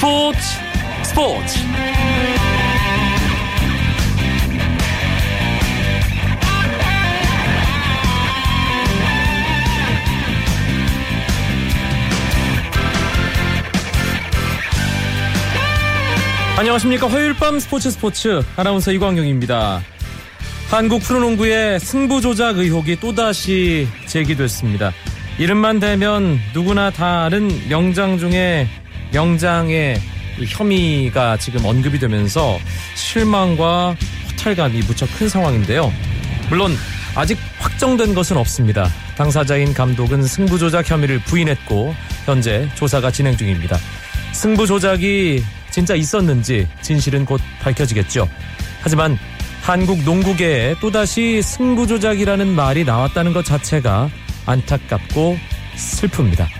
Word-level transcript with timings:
스포츠 0.00 0.38
스포츠 1.02 1.58
안녕하십니까 16.56 17.06
화요일 17.06 17.34
밤 17.34 17.58
스포츠 17.60 17.90
스포츠 17.90 18.42
아나운서 18.56 18.92
이광용입니다. 18.92 19.82
한국 20.70 21.02
프로농구의 21.02 21.78
승부 21.78 22.22
조작 22.22 22.56
의혹이 22.56 23.00
또다시 23.00 23.86
제기됐습니다. 24.06 24.94
이름만 25.38 25.78
대면 25.78 26.38
누구나 26.54 26.90
다 26.90 27.24
아는 27.24 27.50
명장 27.68 28.16
중에 28.16 28.66
명장의 29.12 30.00
혐의가 30.48 31.36
지금 31.36 31.64
언급이 31.64 31.98
되면서 31.98 32.58
실망과 32.94 33.96
허탈감이 34.32 34.80
무척 34.80 35.08
큰 35.18 35.28
상황인데요. 35.28 35.92
물론 36.48 36.72
아직 37.14 37.38
확정된 37.58 38.14
것은 38.14 38.36
없습니다. 38.36 38.88
당사자인 39.16 39.74
감독은 39.74 40.22
승부 40.22 40.58
조작 40.58 40.88
혐의를 40.88 41.18
부인했고 41.20 41.94
현재 42.24 42.68
조사가 42.74 43.10
진행 43.10 43.36
중입니다. 43.36 43.76
승부 44.32 44.66
조작이 44.66 45.42
진짜 45.70 45.94
있었는지 45.94 46.66
진실은 46.80 47.24
곧 47.24 47.40
밝혀지겠죠. 47.60 48.28
하지만 48.80 49.18
한국 49.62 50.02
농구계에 50.04 50.76
또다시 50.80 51.42
승부 51.42 51.86
조작이라는 51.86 52.48
말이 52.48 52.84
나왔다는 52.84 53.32
것 53.32 53.44
자체가 53.44 54.08
안타깝고 54.46 55.38
슬픕니다. 55.76 56.59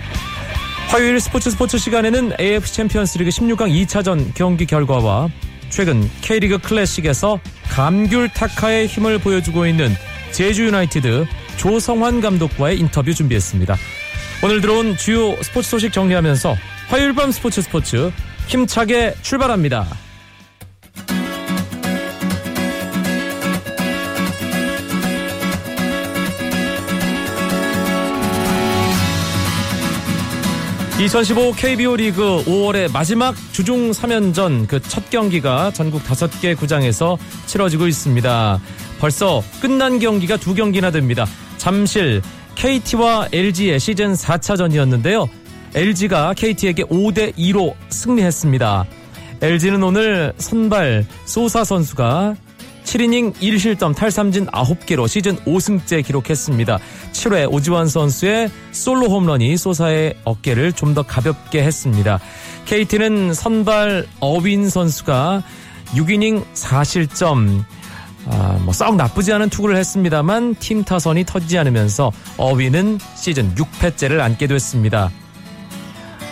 화요일 0.91 1.21
스포츠 1.21 1.49
스포츠 1.49 1.77
시간에는 1.77 2.33
AFC 2.37 2.73
챔피언스 2.73 3.17
리그 3.19 3.29
16강 3.29 3.71
2차전 3.71 4.33
경기 4.35 4.65
결과와 4.65 5.29
최근 5.69 6.05
K리그 6.19 6.57
클래식에서 6.57 7.39
감귤 7.69 8.27
타카의 8.33 8.87
힘을 8.87 9.17
보여주고 9.19 9.65
있는 9.67 9.95
제주 10.31 10.65
유나이티드 10.65 11.27
조성환 11.55 12.19
감독과의 12.19 12.77
인터뷰 12.77 13.13
준비했습니다. 13.13 13.77
오늘 14.43 14.59
들어온 14.59 14.97
주요 14.97 15.41
스포츠 15.41 15.69
소식 15.69 15.93
정리하면서 15.93 16.57
화요일 16.89 17.15
밤 17.15 17.31
스포츠 17.31 17.61
스포츠 17.61 18.11
힘차게 18.47 19.13
출발합니다. 19.21 19.87
2015 31.01 31.53
KBO 31.53 31.95
리그 31.95 32.43
5월의 32.45 32.91
마지막 32.91 33.33
주중 33.53 33.89
3연전 33.89 34.67
그 34.67 34.79
첫 34.81 35.09
경기가 35.09 35.71
전국 35.71 36.03
5개 36.03 36.55
구장에서 36.55 37.17
치러지고 37.47 37.87
있습니다. 37.87 38.61
벌써 38.99 39.41
끝난 39.61 39.97
경기가 39.97 40.37
두 40.37 40.53
경기나 40.53 40.91
됩니다. 40.91 41.25
잠실 41.57 42.21
KT와 42.53 43.29
LG의 43.33 43.79
시즌 43.79 44.13
4차전이었는데요. 44.13 45.27
LG가 45.73 46.35
KT에게 46.35 46.83
5대 46.83 47.33
2로 47.35 47.73
승리했습니다. 47.89 48.85
LG는 49.41 49.81
오늘 49.81 50.33
선발 50.37 51.07
소사 51.25 51.63
선수가 51.63 52.35
7이닝 52.91 53.35
1실점 53.35 53.95
탈삼진 53.95 54.47
9개로 54.47 55.07
시즌 55.07 55.37
5승째 55.37 56.05
기록했습니다. 56.05 56.77
7회 57.13 57.49
오지환 57.49 57.87
선수의 57.87 58.51
솔로 58.73 59.07
홈런이 59.07 59.55
소사의 59.55 60.15
어깨를 60.25 60.73
좀 60.73 60.91
더 60.91 61.03
가볍게 61.03 61.63
했습니다. 61.63 62.19
KT는 62.65 63.33
선발 63.33 64.05
어윈 64.19 64.69
선수가 64.69 65.41
6이닝 65.95 66.43
4실점 66.53 67.63
아, 68.27 68.59
뭐썩 68.65 68.97
나쁘지 68.97 69.31
않은 69.31 69.47
투구를 69.47 69.77
했습니다만 69.77 70.55
팀 70.55 70.83
타선이 70.83 71.23
터지지 71.23 71.57
않으면서 71.59 72.11
어윈은 72.35 72.99
시즌 73.15 73.55
6패째를 73.55 74.19
안게 74.19 74.47
됐습니다. 74.47 75.09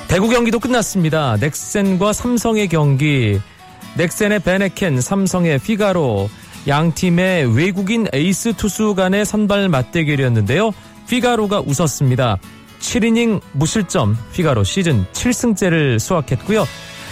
대구 0.10 0.28
경기도 0.28 0.60
끝났습니다. 0.60 1.38
넥센과 1.40 2.12
삼성의 2.12 2.68
경기 2.68 3.40
넥센의 3.96 4.40
베네켄, 4.42 5.00
삼성의 5.00 5.60
피가로 5.60 6.30
양 6.68 6.94
팀의 6.94 7.56
외국인 7.56 8.08
에이스 8.14 8.54
투수 8.54 8.96
간의 8.96 9.26
선발 9.26 9.70
맞대결이었는데요. 9.70 10.72
피가로가 11.08 11.62
웃었습니다. 11.62 12.38
7이닝 12.80 13.42
무실점 13.54 14.18
피가로 14.34 14.64
시즌 14.64 15.06
7승째를 15.12 16.00
수확했고요. 16.00 16.66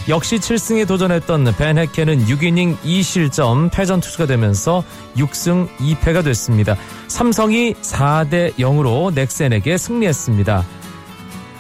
역시 0.10 0.38
7승에 0.38 0.88
도전했던 0.88 1.54
벤헤켄은 1.58 2.28
6이닝 2.28 2.78
2실점 2.78 3.70
패전 3.72 4.00
투수가 4.00 4.26
되면서 4.28 4.84
6승 5.18 5.68
2패가 5.78 6.24
됐습니다. 6.24 6.78
삼성이 7.08 7.74
4대 7.74 8.54
0으로 8.56 9.14
넥센에게 9.14 9.78
승리했습니다. 9.78 10.66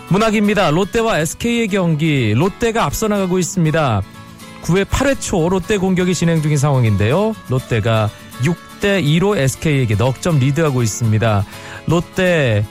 문학입니다. 0.09 0.71
롯데와 0.71 1.19
SK의 1.19 1.67
경기 1.67 2.33
롯데가 2.33 2.85
앞서 2.85 3.09
나가고 3.09 3.37
있습니다. 3.39 4.01
9회 4.67 4.83
8회 4.83 5.19
초 5.21 5.47
롯데 5.47 5.77
공격이 5.77 6.13
진행 6.13 6.41
중인 6.41 6.57
상황인데요. 6.57 7.33
롯데가 7.47 8.09
6대 8.41 9.01
2로 9.01 9.37
SK에게 9.37 9.95
넉 9.95 10.21
점 10.21 10.39
리드하고 10.39 10.83
있습니다. 10.83 11.45
롯데 11.85 12.65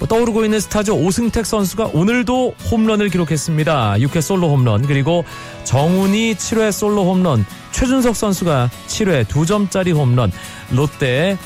뭐 0.00 0.08
떠오르고 0.08 0.44
있는 0.44 0.58
스타죠. 0.58 0.96
오승택 0.96 1.46
선수가 1.46 1.90
오늘도 1.92 2.54
홈런을 2.70 3.10
기록했습니다. 3.10 3.94
6회 3.98 4.20
솔로 4.20 4.50
홈런 4.50 4.84
그리고 4.86 5.24
정훈이 5.64 6.34
7회 6.34 6.72
솔로 6.72 7.04
홈런 7.04 7.44
최준석 7.70 8.16
선수가 8.16 8.70
7회 8.88 9.24
2점짜리 9.26 9.94
홈런 9.94 10.32
롯데 10.72 11.36
네, 11.36 11.38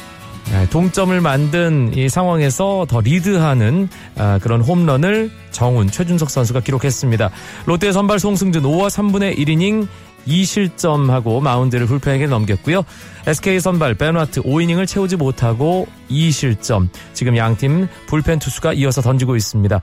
동점을 0.71 1.21
만든 1.21 1.93
이 1.95 2.09
상황에서 2.09 2.87
더 2.89 3.01
리드하는 3.01 3.89
아, 4.17 4.39
그런 4.43 4.61
홈런을 4.61 5.31
정훈, 5.51 5.91
최준석 5.91 6.31
선수가 6.31 6.61
기록했습니다. 6.61 7.31
롯데 7.67 7.93
선발 7.93 8.19
송승준 8.19 8.63
5와 8.63 8.89
3분의 8.89 9.39
1이닝 9.39 9.87
2실점하고 10.27 11.43
마운드를 11.43 11.87
불펜에게 11.87 12.27
넘겼고요. 12.27 12.85
SK 13.27 13.61
선발 13.61 13.95
베너트 13.95 14.43
5이닝을 14.43 14.87
채우지 14.87 15.17
못하고 15.17 15.87
2실점. 16.11 16.89
지금 17.13 17.37
양팀 17.37 17.89
불펜 18.07 18.39
투수가 18.39 18.75
이어서 18.75 19.01
던지고 19.01 19.37
있습니다. 19.37 19.81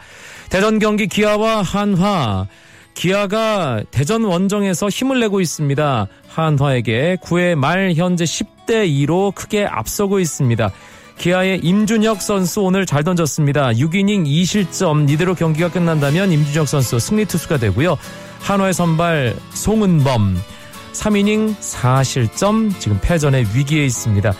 대전 0.49 0.79
경기 0.79 1.07
기아와 1.07 1.61
한화 1.61 2.47
기아가 2.93 3.81
대전 3.91 4.23
원정에서 4.23 4.89
힘을 4.89 5.19
내고 5.19 5.41
있습니다. 5.41 6.07
한화에게 6.27 7.17
9회 7.23 7.55
말 7.55 7.93
현재 7.95 8.25
10대 8.25 8.87
2로 8.87 9.33
크게 9.33 9.65
앞서고 9.65 10.19
있습니다. 10.19 10.71
기아의 11.17 11.59
임준혁 11.63 12.21
선수 12.21 12.61
오늘 12.61 12.85
잘 12.85 13.03
던졌습니다. 13.03 13.69
6이닝 13.73 14.25
2실점 14.25 15.09
이대로 15.09 15.35
경기가 15.35 15.69
끝난다면 15.69 16.31
임준혁 16.31 16.67
선수 16.67 16.99
승리 16.99 17.25
투수가 17.25 17.57
되고요. 17.57 17.97
한화의 18.39 18.73
선발 18.73 19.35
송은범 19.53 20.41
3이닝 20.93 21.55
4실점 21.57 22.79
지금 22.79 22.99
패전의 23.01 23.45
위기에 23.55 23.85
있습니다. 23.85 24.33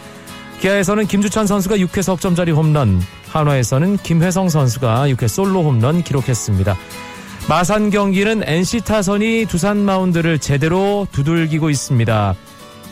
기아에서는 0.60 1.08
김주찬 1.08 1.48
선수가 1.48 1.78
6회 1.78 2.04
석점짜리 2.04 2.52
홈런, 2.52 3.02
한화에서는 3.30 3.98
김회성 3.98 4.50
선수가 4.50 5.08
6회 5.08 5.28
솔로 5.28 5.64
홈런 5.64 6.04
기록했습니다. 6.04 6.78
마산 7.50 7.90
경기는 7.90 8.44
NC 8.46 8.81
타선이 8.81 9.46
두산 9.50 9.78
마운드를 9.78 10.40
제대로 10.40 11.07
두들기고 11.12 11.69
있습니다. 11.69 12.35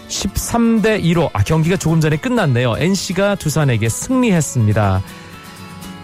13대 0.09 1.01
2로 1.03 1.29
아 1.33 1.43
경기가 1.43 1.77
조금 1.77 2.01
전에 2.01 2.17
끝났네요. 2.17 2.75
NC가 2.77 3.35
두산에게 3.35 3.87
승리했습니다. 3.87 5.01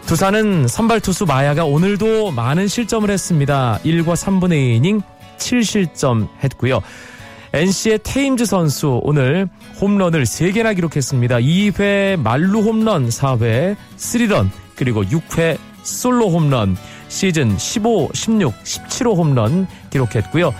두산은 0.05 0.67
선발 0.67 1.01
투수 1.01 1.25
마야가 1.25 1.65
오늘도 1.65 2.31
많은 2.31 2.67
실점을 2.67 3.09
했습니다. 3.09 3.79
1과 3.83 4.13
3분의 4.13 4.79
2이닝 4.79 5.01
7실점 5.37 6.29
했고요. 6.43 6.81
NC의 7.53 7.99
테임즈 8.03 8.45
선수 8.45 8.99
오늘 9.03 9.47
홈런을 9.81 10.23
3개나 10.23 10.75
기록했습니다. 10.75 11.37
2회 11.37 12.19
말루 12.19 12.59
홈런, 12.61 13.09
4회 13.09 13.75
3런, 13.97 14.49
그리고 14.75 15.03
6회 15.03 15.57
솔로 15.83 16.29
홈런. 16.29 16.77
시즌 17.07 17.57
15, 17.57 18.09
16, 18.13 18.53
17호 18.63 19.15
홈런 19.17 19.67
기록했고요. 19.89 20.53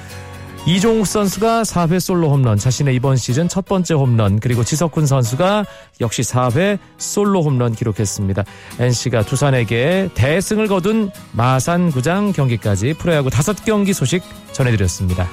이종욱 0.68 1.06
선수가 1.06 1.62
4회 1.62 2.00
솔로 2.00 2.32
홈런, 2.32 2.58
자신의 2.58 2.96
이번 2.96 3.18
시즌 3.18 3.48
첫 3.48 3.66
번째 3.66 3.94
홈런, 3.94 4.40
그리고 4.40 4.64
지석훈 4.64 5.06
선수가 5.06 5.64
역시 6.02 6.24
4회 6.24 6.80
솔로 6.98 7.44
홈런 7.44 7.76
기록했습니다. 7.76 8.44
NC가 8.80 9.22
두산에게 9.22 10.10
대승을 10.16 10.68
거둔 10.68 11.12
마산구장 11.34 12.32
경기까지 12.32 12.94
프로야구 12.94 13.30
5경기 13.30 13.94
소식 13.94 14.24
전해드렸습니다. 14.54 15.28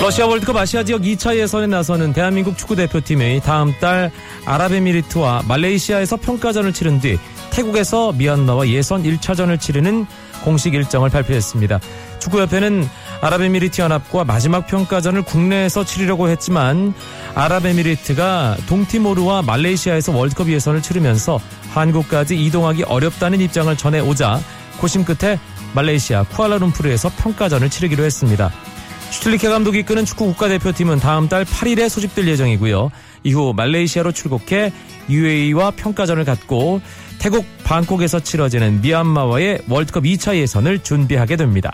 러시아 0.00 0.26
월드컵 0.26 0.56
아시아 0.56 0.82
지역 0.82 1.02
2차 1.02 1.36
예선에 1.36 1.66
나서는 1.66 2.14
대한민국 2.14 2.56
축구 2.56 2.74
대표팀이 2.74 3.42
다음 3.44 3.74
달 3.80 4.10
아랍에미리트와 4.46 5.42
말레이시아에서 5.46 6.16
평가전을 6.16 6.72
치른 6.72 7.00
뒤 7.00 7.18
태국에서 7.50 8.12
미얀마와 8.12 8.68
예선 8.68 9.02
1차전을 9.02 9.60
치르는 9.60 10.06
공식 10.42 10.72
일정을 10.72 11.10
발표했습니다. 11.10 11.80
축구협회는 12.18 12.88
아랍에미리트 13.20 13.82
연합과 13.82 14.24
마지막 14.24 14.66
평가전을 14.66 15.20
국내에서 15.20 15.84
치르려고 15.84 16.30
했지만 16.30 16.94
아랍에미리트가 17.34 18.56
동티모르와 18.68 19.42
말레이시아에서 19.42 20.16
월드컵 20.16 20.48
예선을 20.48 20.80
치르면서 20.80 21.38
한국까지 21.72 22.42
이동하기 22.42 22.84
어렵다는 22.84 23.42
입장을 23.42 23.76
전해오자 23.76 24.40
고심 24.78 25.04
끝에 25.04 25.38
말레이시아 25.74 26.22
쿠알라룸푸르에서 26.24 27.10
평가전을 27.18 27.68
치르기로 27.68 28.02
했습니다. 28.02 28.50
슈틀리케 29.10 29.48
감독이 29.48 29.80
이끄는 29.80 30.04
축구 30.04 30.26
국가대표팀은 30.26 30.98
다음 30.98 31.28
달 31.28 31.44
8일에 31.44 31.88
소집될 31.88 32.26
예정이고요. 32.28 32.90
이후 33.24 33.52
말레이시아로 33.56 34.12
출국해 34.12 34.72
UAE와 35.08 35.72
평가전을 35.72 36.24
갖고 36.24 36.80
태국 37.18 37.44
방콕에서 37.64 38.20
치러지는 38.20 38.80
미얀마와의 38.80 39.62
월드컵 39.68 40.04
2차 40.04 40.36
예선을 40.36 40.82
준비하게 40.82 41.36
됩니다. 41.36 41.72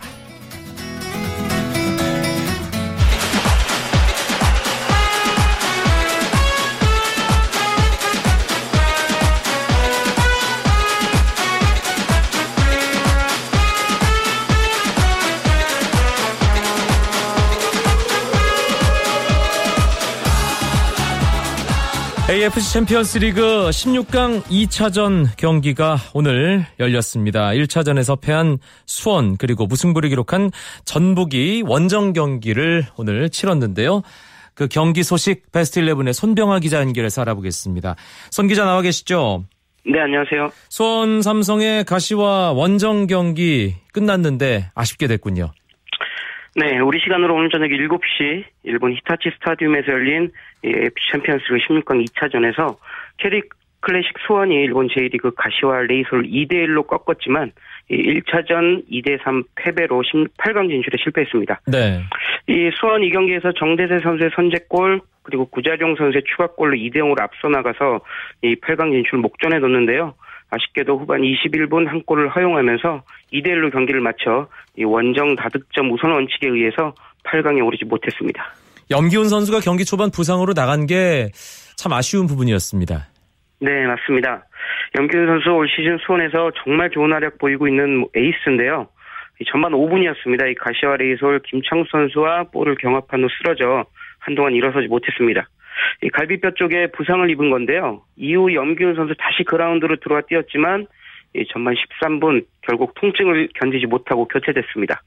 AFC 22.37 22.71
챔피언스 22.75 23.19
리그 23.19 23.41
16강 23.71 24.43
2차전 24.43 25.25
경기가 25.39 25.97
오늘 26.13 26.67
열렸습니다. 26.79 27.49
1차전에서 27.49 28.21
패한 28.21 28.59
수원 28.85 29.39
그리고 29.39 29.65
무승부를 29.65 30.11
기록한 30.11 30.51
전북이 30.85 31.63
원정 31.67 32.13
경기를 32.13 32.85
오늘 32.99 33.31
치렀는데요. 33.31 34.03
그 34.53 34.69
경기 34.69 35.03
소식 35.03 35.51
베스트 35.51 35.81
11의 35.81 36.13
손병아 36.13 36.59
기자 36.59 36.81
연결해서 36.81 37.23
알아보겠습니다. 37.23 37.97
손 38.31 38.49
기자 38.49 38.67
나와 38.67 38.83
계시죠? 38.83 39.45
네, 39.87 39.99
안녕하세요. 39.99 40.51
수원 40.69 41.23
삼성의 41.23 41.85
가시와 41.85 42.53
원정 42.53 43.07
경기 43.07 43.77
끝났는데 43.95 44.73
아쉽게 44.75 45.07
됐군요. 45.07 45.53
네, 46.59 46.79
우리 46.79 46.99
시간으로 47.01 47.35
오늘 47.35 47.51
저녁 47.51 47.69
7시 47.69 48.45
일본 48.63 48.95
히타치 48.95 49.31
스타디움에서 49.35 49.93
열린 49.93 50.31
AFC 50.65 50.95
챔피언스리그 51.13 51.59
16강 51.59 52.09
2차전에서 52.09 52.77
K리그 53.19 53.43
클래식 53.81 54.15
수원이 54.27 54.55
일본 54.55 54.89
J1리그 54.89 55.35
가시와 55.37 55.83
레이솔 55.83 56.23
2대1로 56.23 56.87
꺾었지만 56.87 57.53
1차전 57.91 58.89
2대3 58.91 59.45
패배로 59.55 60.03
8강 60.03 60.71
진출에 60.71 60.97
실패했습니다. 61.05 61.61
네. 61.67 62.01
이 62.49 62.71
수원 62.81 63.05
이 63.05 63.11
경기에서 63.11 63.53
정대세 63.53 63.99
선수의 63.99 64.31
선제골 64.35 65.03
그리고 65.25 65.45
구자룡 65.51 65.97
선수의 65.97 66.23
추가골로 66.25 66.75
2대0으로 66.75 67.21
앞서 67.21 67.49
나가서 67.49 68.01
이 68.43 68.55
8강 68.57 68.93
진출 68.93 69.19
목전에 69.19 69.61
뒀는데요. 69.61 70.15
아쉽게도 70.57 70.99
후반 70.99 71.21
21분 71.21 71.87
한 71.87 72.03
골을 72.03 72.29
허용하면서 72.35 73.03
2대 73.33 73.49
1로 73.49 73.73
경기를 73.73 74.01
마쳐 74.01 74.49
원정 74.83 75.37
다득점 75.37 75.93
우선 75.93 76.11
원칙에 76.13 76.49
의해서 76.49 76.95
8강에 77.25 77.65
오르지 77.65 77.85
못했습니다. 77.85 78.45
염기훈 78.91 79.29
선수가 79.29 79.61
경기 79.61 79.85
초반 79.85 80.11
부상으로 80.11 80.55
나간 80.55 80.87
게 80.87 81.31
참 81.77 81.93
아쉬운 81.93 82.27
부분이었습니다. 82.27 83.07
네, 83.61 83.87
맞습니다. 83.87 84.45
염기훈 84.99 85.27
선수 85.27 85.51
올 85.51 85.69
시즌 85.69 85.99
수원에서 85.99 86.51
정말 86.65 86.91
좋은 86.91 87.13
활약 87.13 87.39
보이고 87.39 87.69
있는 87.69 88.07
에이스인데요. 88.15 88.89
전반 89.51 89.73
5분이었습니다. 89.73 90.51
이 90.51 90.55
가시와 90.55 90.97
레이솔 90.97 91.41
김창수 91.45 91.91
선수와 91.91 92.45
볼을 92.45 92.77
경합한 92.77 93.23
후 93.23 93.29
쓰러져 93.39 93.85
한동안 94.19 94.55
일어서지 94.55 94.89
못했습니다. 94.89 95.47
이 96.03 96.09
갈비뼈 96.11 96.53
쪽에 96.55 96.89
부상을 96.93 97.29
입은 97.31 97.51
건데요. 97.51 98.03
이후 98.17 98.55
염기훈 98.55 98.95
선수 98.95 99.15
다시 99.19 99.45
그라운드로 99.45 99.97
들어와 99.97 100.23
뛰었지만 100.23 100.87
전반 101.53 101.75
13분 101.75 102.47
결국 102.63 102.95
통증을 102.95 103.49
견디지 103.61 103.87
못하고 103.87 104.27
교체됐습니다. 104.29 105.03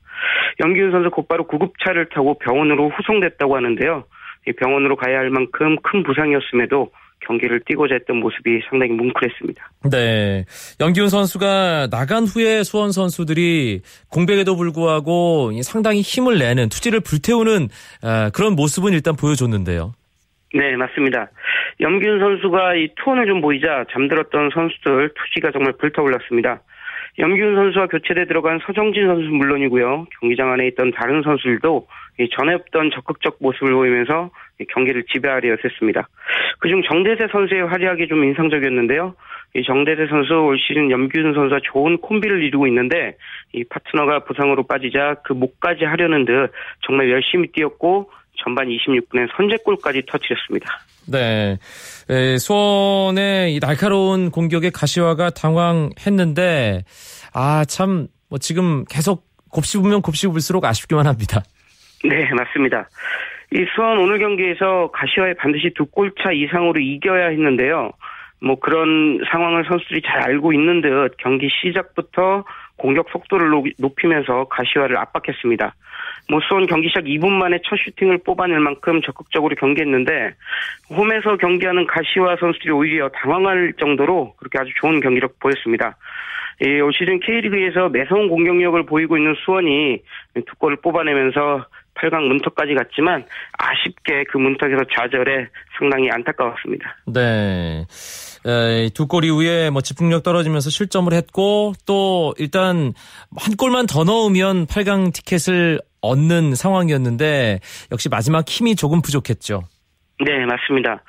염기훈 0.60 0.92
선수 0.92 1.10
곧바로 1.10 1.48
구급차를 1.48 2.10
타고 2.10 2.38
병원으로 2.38 2.90
후송됐다고 2.90 3.56
하는데요. 3.56 4.06
병원으로 4.58 4.96
가야 4.96 5.20
할 5.20 5.30
만큼 5.30 5.78
큰 5.82 6.04
부상이었음에도 6.04 6.92
경기를 7.22 7.60
뛰고자 7.66 7.96
했던 7.96 8.18
모습이 8.18 8.62
상당히 8.70 8.94
뭉클했습니다. 8.94 9.72
네. 9.92 10.46
연기훈 10.80 11.10
선수가 11.10 11.90
나간 11.92 12.24
후에 12.24 12.64
수원 12.64 12.92
선수들이 12.92 13.82
공백에도 14.10 14.56
불구하고 14.56 15.52
상당히 15.62 16.02
힘을 16.02 16.38
내는 16.38 16.70
투지를 16.70 17.02
불태우는 17.02 17.68
그런 18.34 18.56
모습은 18.56 18.94
일단 18.94 19.16
보여줬는데요. 19.16 19.94
네, 20.54 20.76
맞습니다. 20.76 21.30
염균 21.80 22.20
선수가 22.20 22.76
이 22.76 22.90
투혼을 22.96 23.28
좀 23.28 23.42
보이자 23.42 23.86
잠들었던 23.92 24.50
선수들 24.54 25.12
투지가 25.14 25.52
정말 25.52 25.74
불타올랐습니다. 25.74 26.62
염균 27.20 27.56
선수와 27.56 27.88
교체돼 27.88 28.26
들어간 28.26 28.60
서정진 28.66 29.06
선수 29.08 29.30
물론이고요. 29.30 30.08
경기장 30.20 30.52
안에 30.52 30.68
있던 30.68 30.92
다른 30.92 31.22
선수들도 31.22 31.88
전에 32.36 32.54
없던 32.54 32.92
적극적 32.92 33.38
모습을 33.40 33.74
보이면서 33.74 34.32
경기를 34.70 35.04
지배하려 35.04 35.58
했습니다. 35.64 36.08
그중 36.60 36.82
정대세 36.84 37.28
선수의 37.32 37.68
활약이 37.68 38.08
좀 38.08 38.24
인상적이었는데요. 38.24 39.16
이 39.56 39.64
정대세 39.64 40.08
선수 40.08 40.34
올 40.34 40.58
시즌 40.60 40.92
염균 40.92 41.34
선수와 41.34 41.60
좋은 41.64 41.98
콤비를 41.98 42.44
이루고 42.44 42.68
있는데 42.68 43.16
이 43.54 43.64
파트너가 43.64 44.26
부상으로 44.26 44.64
빠지자 44.64 45.16
그 45.24 45.34
목까지 45.34 45.86
하려는 45.86 46.26
듯 46.26 46.52
정말 46.82 47.10
열심히 47.10 47.52
뛰었고 47.52 48.12
전반 48.44 48.68
26분에 48.68 49.28
선제골까지 49.36 50.04
터뜨렸습니다. 50.08 50.80
네. 51.08 51.58
에, 52.10 52.38
수원의 52.38 53.56
이 53.56 53.60
날카로운 53.60 54.32
공격에 54.32 54.70
가시화가 54.70 55.32
당황했는데, 55.32 56.84
아, 57.34 57.66
참, 57.66 58.08
뭐 58.30 58.38
지금 58.38 58.86
계속 58.86 59.26
곱씹으면 59.52 60.02
곱씹을수록 60.02 60.66
아쉽기만 60.66 61.08
합니다. 61.08 61.42
네, 62.04 62.30
맞습니다. 62.32 62.88
이 63.52 63.66
수원 63.76 63.98
오늘 63.98 64.20
경기에서 64.20 64.92
가시화에 64.94 65.34
반드시 65.34 65.72
두 65.76 65.86
골차 65.88 66.32
이상으로 66.32 66.80
이겨야 66.80 67.30
했는데요. 67.30 67.92
뭐 68.42 68.60
그런 68.60 69.20
상황을 69.32 69.66
선수들이 69.68 70.02
잘 70.04 70.22
알고 70.22 70.54
있는 70.54 70.82
듯 70.82 71.16
경기 71.18 71.50
시작부터 71.50 72.46
공격 72.78 73.10
속도를 73.10 73.52
높이면서 73.78 74.46
가시화를 74.46 74.98
압박했습니다. 74.98 75.74
뭐 76.30 76.40
수원 76.48 76.68
경기 76.68 76.88
시작 76.90 77.06
2분 77.06 77.30
만에 77.30 77.60
첫 77.66 77.76
슈팅을 77.78 78.20
뽑아낼 78.20 78.60
만큼 78.60 79.02
적극적으로 79.02 79.56
경기했는데 79.56 80.36
홈에서 80.92 81.38
경기하는 81.38 81.88
가시화 81.88 82.38
선수들이 82.40 82.72
오히려 82.72 83.10
당황할 83.10 83.74
정도로 83.80 84.36
그렇게 84.38 84.60
아주 84.60 84.72
좋은 84.80 85.00
경기력 85.02 85.40
보였습니다. 85.40 85.98
예, 86.66 86.82
올 86.82 86.92
시즌 86.94 87.20
K리그에서 87.20 87.90
매서운 87.90 88.28
공격력을 88.28 88.86
보이고 88.86 89.18
있는 89.18 89.34
수원이 89.46 90.00
두 90.46 90.56
골을 90.58 90.78
뽑아내면서 90.82 91.66
8강 91.96 92.28
문턱까지 92.28 92.76
갔지만 92.76 93.26
아쉽게 93.58 94.26
그 94.30 94.38
문턱에서 94.38 94.84
좌절해 94.96 95.48
상당히 95.78 96.10
안타까웠습니다. 96.12 96.98
네. 97.08 97.86
두 98.94 99.08
골 99.08 99.26
이후에 99.26 99.70
뭐 99.70 99.82
집중력 99.82 100.24
떨어지면서 100.24 100.70
실점을 100.70 101.12
했고 101.12 101.74
또 101.86 102.34
일단 102.38 102.94
한 103.38 103.56
골만 103.58 103.86
더 103.86 104.04
넣으면 104.04 104.66
8강 104.66 105.14
티켓을 105.14 105.82
얻는 106.02 106.56
상황이었는데 106.56 107.60
역시 107.92 108.10
마지막 108.10 108.48
힘이 108.48 108.76
조금 108.76 109.02
부족했죠. 109.02 109.64
네, 110.26 110.46
맞습니다. 110.46 111.02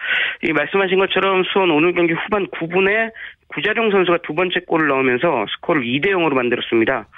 이 0.42 0.52
말씀하신 0.52 0.98
것처럼 0.98 1.42
수원 1.52 1.70
오늘 1.70 1.92
경기 1.94 2.12
후반 2.12 2.46
9분에 2.48 3.12
구자룡 3.48 3.90
선수가 3.90 4.18
두 4.22 4.34
번째 4.34 4.60
골을 4.66 4.86
넣으면서 4.88 5.46
스코어를 5.56 5.82
2대 5.82 6.06
0으로 6.10 6.34
만들었습니다. 6.34 7.08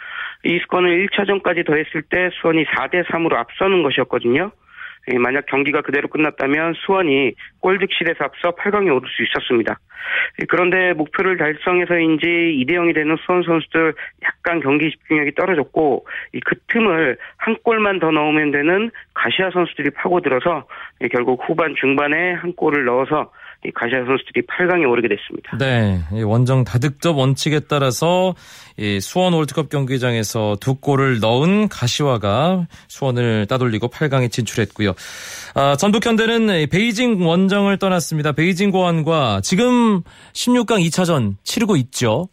이 0.44 0.58
스코어는 0.62 0.90
1차전까지 1.06 1.66
더했을 1.66 2.02
때 2.02 2.30
수원이 2.40 2.64
4대 2.64 3.06
3으로 3.06 3.34
앞서는 3.34 3.82
것이었거든요. 3.82 4.50
예, 5.12 5.18
만약 5.18 5.46
경기가 5.46 5.82
그대로 5.82 6.08
끝났다면 6.08 6.74
수원이 6.86 7.32
골득실에서 7.60 8.24
앞서 8.24 8.52
8강에 8.52 8.94
오를 8.94 9.08
수 9.08 9.22
있었습니다. 9.24 9.78
예, 10.40 10.44
그런데 10.48 10.92
목표를 10.94 11.36
달성해서인지 11.36 12.26
2대 12.26 12.72
0이 12.72 12.94
되는 12.94 13.16
수원 13.24 13.42
선수들 13.42 13.94
약간 14.44 14.60
경기 14.60 14.90
집중력이 14.90 15.34
떨어졌고 15.36 16.04
그 16.44 16.54
틈을 16.68 17.16
한 17.36 17.56
골만 17.62 18.00
더 18.00 18.10
넣으면 18.10 18.50
되는 18.50 18.90
가시아 19.14 19.50
선수들이 19.52 19.90
파고들어서 19.90 20.66
예, 21.02 21.08
결국 21.08 21.40
후반 21.46 21.74
중반에 21.80 22.32
한 22.34 22.52
골을 22.54 22.84
넣어서 22.84 23.30
가시아 23.72 24.04
선수들이 24.04 24.42
8강에 24.46 24.90
오르게 24.90 25.06
됐습니다. 25.06 25.56
네, 25.58 26.00
원정 26.24 26.64
다득점 26.64 27.16
원칙에 27.16 27.60
따라서 27.60 28.34
수원 29.00 29.34
월드컵 29.34 29.68
경기장에서 29.68 30.56
두 30.60 30.74
골을 30.80 31.20
넣은 31.20 31.68
가시화가 31.68 32.66
수원을 32.88 33.46
따돌리고 33.46 33.86
8강에 33.88 34.32
진출했고요. 34.32 34.94
아, 35.54 35.76
전북 35.76 36.04
현대는 36.04 36.66
베이징 36.72 37.24
원정을 37.24 37.78
떠났습니다. 37.78 38.32
베이징 38.32 38.72
고안과 38.72 39.42
지금 39.44 40.02
16강 40.32 40.84
2차전 40.88 41.34
치르고 41.44 41.76
있죠. 41.76 42.26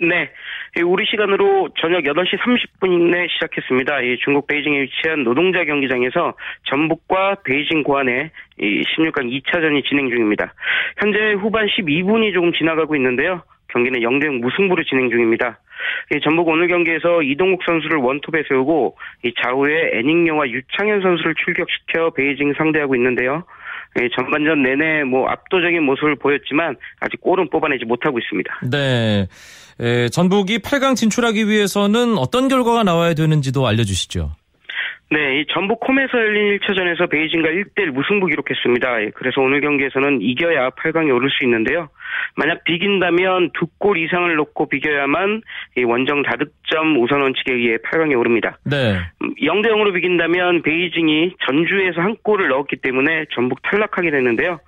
네. 0.00 0.30
우리 0.78 1.04
시간으로 1.04 1.68
저녁 1.80 2.04
8시 2.04 2.38
30분에 2.38 3.28
시작했습니다. 3.30 3.98
중국 4.22 4.46
베이징에 4.46 4.82
위치한 4.82 5.24
노동자 5.24 5.64
경기장에서 5.64 6.34
전북과 6.68 7.38
베이징 7.44 7.82
고안의 7.82 8.30
16강 8.58 9.42
2차전이 9.42 9.84
진행 9.84 10.08
중입니다. 10.08 10.54
현재 10.98 11.32
후반 11.32 11.66
12분이 11.66 12.32
조금 12.32 12.52
지나가고 12.52 12.94
있는데요. 12.96 13.42
경기는 13.68 14.00
0대0 14.00 14.40
무승부로 14.40 14.84
진행 14.84 15.10
중입니다. 15.10 15.58
전북 16.22 16.48
오늘 16.48 16.68
경기에서 16.68 17.22
이동국 17.22 17.62
선수를 17.64 17.98
원톱에 17.98 18.44
세우고 18.48 18.96
좌우에 19.42 19.98
애닝요와 19.98 20.48
유창현 20.50 21.02
선수를 21.02 21.34
출격시켜 21.34 22.10
베이징 22.10 22.54
상대하고 22.54 22.94
있는데요. 22.94 23.44
전반전 24.16 24.62
내내 24.62 25.04
뭐 25.04 25.28
압도적인 25.28 25.82
모습을 25.82 26.16
보였지만 26.16 26.76
아직 27.00 27.20
골은 27.20 27.50
뽑아내지 27.50 27.84
못하고 27.84 28.18
있습니다. 28.18 28.60
네. 28.70 29.26
에, 29.80 30.08
전북이 30.08 30.58
8강 30.58 30.94
진출하기 30.94 31.48
위해서는 31.48 32.18
어떤 32.18 32.48
결과가 32.48 32.84
나와야 32.84 33.14
되는지도 33.14 33.66
알려주시죠. 33.66 34.32
네, 35.12 35.40
이 35.40 35.46
전북 35.52 35.80
홈에서 35.88 36.18
열린 36.18 36.56
1차전에서 36.58 37.10
베이징과 37.10 37.48
1대1 37.48 37.90
무승부 37.90 38.26
기록했습니다. 38.28 39.02
예, 39.02 39.10
그래서 39.14 39.40
오늘 39.40 39.60
경기에서는 39.60 40.22
이겨야 40.22 40.70
8강에 40.70 41.12
오를 41.12 41.28
수 41.30 41.44
있는데요. 41.44 41.88
만약 42.36 42.62
비긴다면 42.64 43.50
두 43.54 43.66
골 43.80 43.96
이상을 43.96 44.34
놓고 44.36 44.68
비겨야만 44.68 45.40
원정 45.86 46.22
다득점 46.22 47.02
우선 47.02 47.22
원칙에 47.22 47.54
의해 47.54 47.78
8강에 47.78 48.16
오릅니다. 48.18 48.58
네. 48.64 48.98
0대 49.42 49.70
음, 49.70 49.74
0으로 49.74 49.94
비긴다면 49.94 50.60
베이징이 50.62 51.32
전주에서 51.46 52.02
한 52.02 52.16
골을 52.22 52.48
넣었기 52.48 52.76
때문에 52.76 53.24
전북 53.34 53.62
탈락하게 53.62 54.10
되는데요. 54.10 54.60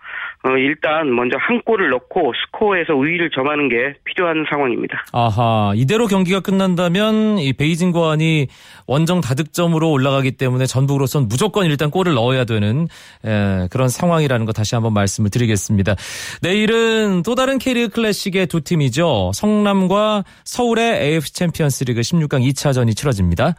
어, 0.44 0.56
일단 0.56 1.14
먼저 1.14 1.37
한 1.38 1.62
골을 1.62 1.90
넣고 1.90 2.32
스코어에서 2.46 2.94
우위를 2.94 3.30
점하는 3.30 3.68
게 3.68 3.94
필요한 4.04 4.44
상황입니다. 4.50 5.04
아하, 5.12 5.72
이대로 5.76 6.08
경기가 6.08 6.40
끝난다면 6.40 7.38
이 7.38 7.52
베이징 7.52 7.92
과안이 7.92 8.49
원정 8.88 9.20
다득점으로 9.20 9.90
올라가기 9.90 10.32
때문에 10.32 10.66
전북으로선 10.66 11.28
무조건 11.28 11.66
일단 11.66 11.90
골을 11.90 12.14
넣어야 12.14 12.44
되는 12.44 12.88
에, 13.25 13.68
그런 13.70 13.88
상황이라는 13.88 14.44
거 14.44 14.52
다시 14.52 14.75
한번 14.75 14.94
말씀을 14.94 15.30
드리겠습니다. 15.30 15.94
내일은 16.42 17.22
또 17.22 17.37
다른 17.37 17.58
K리그 17.58 17.90
클래식의 17.90 18.46
두 18.46 18.62
팀이죠. 18.62 19.30
성남과 19.34 20.25
서울의 20.44 21.02
AFC 21.02 21.34
챔피언스리그 21.34 22.00
16강 22.00 22.42
2차전이 22.49 22.96
치러집니다. 22.96 23.54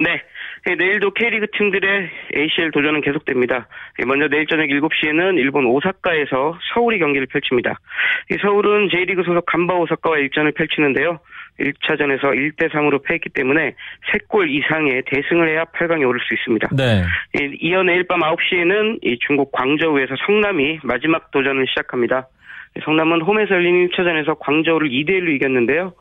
네. 0.00 0.20
네, 0.66 0.74
내일도 0.74 1.12
K리그 1.12 1.46
팀들의 1.56 2.10
ACL 2.36 2.72
도전은 2.72 3.00
계속됩니다. 3.00 3.68
네, 3.98 4.04
먼저 4.04 4.26
내일 4.26 4.46
저녁 4.48 4.66
7시에는 4.66 5.38
일본 5.38 5.64
오사카에서 5.64 6.58
서울이 6.74 6.98
경기를 6.98 7.28
펼칩니다. 7.28 7.78
서울은 8.42 8.88
J리그 8.90 9.22
소속 9.22 9.46
간바 9.46 9.74
오사카와 9.74 10.18
일전을 10.18 10.50
펼치는데요. 10.52 11.20
1차전에서 11.60 12.56
1대3으로 12.58 13.00
패했기 13.04 13.28
때문에 13.28 13.76
3골 14.12 14.50
이상의 14.50 15.04
대승을 15.06 15.48
해야 15.48 15.64
8강에 15.66 16.06
오를 16.06 16.20
수 16.20 16.34
있습니다. 16.34 16.68
네. 16.76 17.04
이어 17.60 17.84
내일 17.84 18.02
밤 18.02 18.20
9시에는 18.22 19.20
중국 19.20 19.52
광저우에서 19.52 20.16
성남이 20.26 20.80
마지막 20.82 21.30
도전을 21.30 21.66
시작합니다. 21.68 22.26
성남은 22.84 23.22
홈에서 23.22 23.54
열린 23.54 23.88
1차전에서 23.88 24.36
광저우를 24.40 24.88
2대1로 24.90 25.28
이겼는데요. 25.36 25.94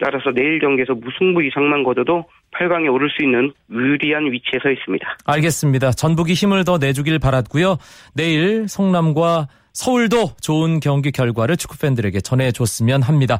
따라서 0.00 0.30
내일 0.32 0.58
경기에서 0.58 0.94
무승부 0.94 1.42
이상만 1.44 1.84
거둬도 1.84 2.24
8강에 2.52 2.92
오를 2.92 3.08
수 3.10 3.22
있는 3.22 3.52
유리한 3.70 4.30
위치에 4.30 4.58
서 4.62 4.70
있습니다. 4.70 5.18
알겠습니다. 5.24 5.92
전북이 5.92 6.34
힘을 6.34 6.64
더 6.64 6.78
내주길 6.78 7.18
바랐고요. 7.18 7.76
내일 8.14 8.68
성남과 8.68 9.48
서울도 9.72 10.32
좋은 10.40 10.80
경기 10.80 11.12
결과를 11.12 11.56
축구팬들에게 11.56 12.20
전해줬으면 12.20 13.02
합니다. 13.02 13.38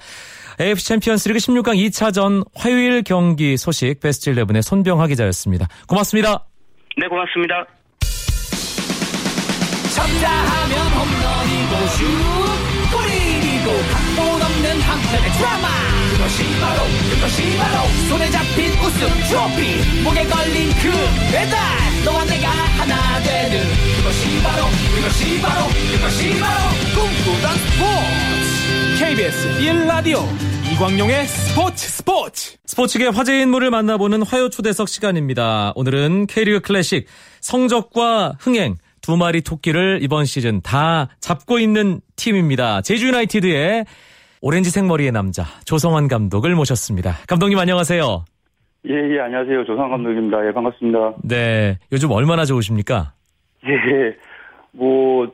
AFC 0.61 0.89
챔피언스리그 0.89 1.39
16강 1.39 1.77
2차전 1.89 2.45
화요일 2.55 3.03
경기 3.03 3.57
소식 3.57 4.01
베스트 4.01 4.31
11의 4.33 4.63
손병하 4.63 5.07
기자였습니다. 5.09 5.67
고맙습니다. 5.89 6.45
네, 6.97 7.09
고맙습니다. 7.09 7.67
없는 14.79 14.81
한편의 14.81 15.33
드라마 15.33 15.69
그것이 16.13 16.61
바로 16.61 16.83
그것이 17.11 17.57
바로 17.57 17.89
손에 18.09 18.31
잡힌 18.31 18.73
우승 18.81 19.09
트로피 19.29 20.03
목에 20.03 20.25
걸린 20.25 20.71
그 20.81 20.91
배달 21.33 21.59
너와 22.05 22.25
내가 22.25 22.49
하나 22.49 23.21
되는 23.23 23.65
그것이 23.97 24.43
바로 24.43 24.65
그것이 24.95 25.41
바로 25.41 25.67
그것이 25.93 26.41
바로 26.41 26.61
꿈꾸던 26.95 27.57
스포츠 27.59 29.05
KBS 29.05 29.61
1라디오 29.61 30.25
이광용의 30.73 31.27
스포츠 31.27 31.89
스포츠 31.89 32.57
스포츠계 32.67 33.07
화제 33.09 33.41
인물을 33.41 33.71
만나보는 33.71 34.23
화요 34.23 34.49
초대석 34.49 34.89
시간입니다. 34.89 35.73
오늘은 35.75 36.27
K리그 36.27 36.61
클래식 36.61 37.07
성적과 37.41 38.37
흥행 38.39 38.77
두 39.01 39.17
마리 39.17 39.41
토끼를 39.41 40.01
이번 40.03 40.27
시즌 40.27 40.61
다 40.61 41.09
잡고 41.21 41.59
있는 41.59 42.01
팀입니다. 42.17 42.83
제주 42.83 43.07
유나이티드의 43.07 43.87
오렌지 44.41 44.71
생머리의 44.71 45.13
남자 45.13 45.43
조성환 45.65 46.09
감독을 46.09 46.55
모셨습니다. 46.55 47.13
감독님 47.27 47.59
안녕하세요. 47.59 48.25
예, 48.89 48.95
예, 48.95 49.21
안녕하세요. 49.21 49.65
조성환 49.65 49.91
감독입니다. 49.91 50.47
예, 50.47 50.53
반갑습니다. 50.53 51.15
네, 51.25 51.79
요즘 51.93 52.11
얼마나 52.13 52.45
좋으십니까? 52.45 53.13
예, 53.67 53.73
예. 53.73 54.17
뭐 54.73 55.27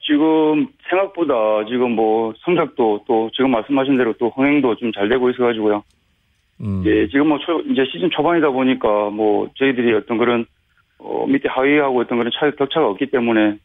지금 0.00 0.68
생각보다 0.88 1.34
지금 1.68 1.92
뭐 1.92 2.32
성적도 2.44 3.02
또 3.06 3.30
지금 3.34 3.50
말씀하신 3.50 3.96
대로 3.98 4.12
또 4.18 4.30
흥행도 4.30 4.76
좀 4.76 4.92
잘 4.94 5.08
되고 5.08 5.28
있어가지고요. 5.30 5.82
음. 6.60 6.82
예, 6.86 7.08
지금 7.08 7.28
뭐 7.28 7.38
초, 7.38 7.60
이제 7.62 7.84
시즌 7.92 8.10
초반이다 8.10 8.50
보니까 8.50 9.10
뭐 9.10 9.48
저희들이 9.56 9.92
어떤 9.94 10.18
그런 10.18 10.46
어, 10.98 11.26
밑에 11.26 11.48
하위하고 11.48 12.00
어떤 12.00 12.18
그런 12.18 12.30
차이 12.38 12.52
격차가 12.54 12.86
없기 12.90 13.06
때문에 13.10 13.56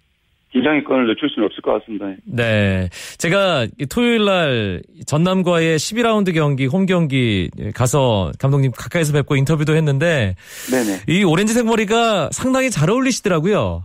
긴장의 0.51 0.83
끈을 0.85 1.07
늦출 1.07 1.29
수는 1.29 1.45
없을 1.45 1.61
것 1.61 1.79
같습니다. 1.79 2.07
네. 2.25 2.89
제가 3.17 3.67
토요일 3.89 4.25
날 4.25 4.81
전남과의 5.05 5.77
12라운드 5.77 6.33
경기, 6.33 6.65
홈 6.65 6.85
경기 6.85 7.49
가서 7.75 8.31
감독님 8.39 8.71
가까이서 8.71 9.13
뵙고 9.13 9.35
인터뷰도 9.35 9.75
했는데 9.75 10.35
네네. 10.71 11.01
이 11.07 11.23
오렌지 11.23 11.53
색머리가 11.53 12.29
상당히 12.31 12.69
잘 12.69 12.89
어울리시더라고요. 12.89 13.83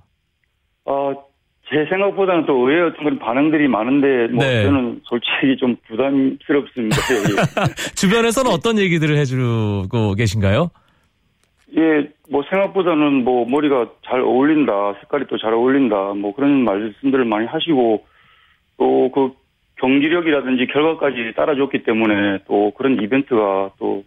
어, 0.84 1.12
제 1.68 1.86
생각보다는 1.88 2.44
또 2.46 2.64
어떤 2.64 3.04
그런 3.04 3.18
반응들이 3.18 3.66
많은데 3.66 4.32
뭐 4.32 4.44
네. 4.44 4.62
저는 4.62 5.00
솔직히 5.04 5.56
좀 5.58 5.74
부담스럽습니다. 5.88 6.96
주변에서는 7.96 8.50
어떤 8.50 8.78
얘기들을 8.78 9.16
해주고 9.16 10.14
계신가요? 10.14 10.70
예, 11.76 12.10
뭐 12.30 12.42
생각보다는 12.50 13.24
뭐 13.24 13.46
머리가 13.48 13.90
잘 14.04 14.20
어울린다, 14.20 14.94
색깔이 15.00 15.26
또 15.26 15.38
잘 15.38 15.54
어울린다, 15.54 16.14
뭐 16.14 16.34
그런 16.34 16.64
말씀들을 16.64 17.24
많이 17.24 17.46
하시고 17.46 18.04
또 18.78 19.10
그 19.12 19.32
경기력이라든지 19.82 20.66
결과까지 20.66 21.32
따라줬기 21.34 21.82
때문에 21.82 22.38
또 22.46 22.70
그런 22.76 23.02
이벤트가 23.02 23.72
또 23.78 24.04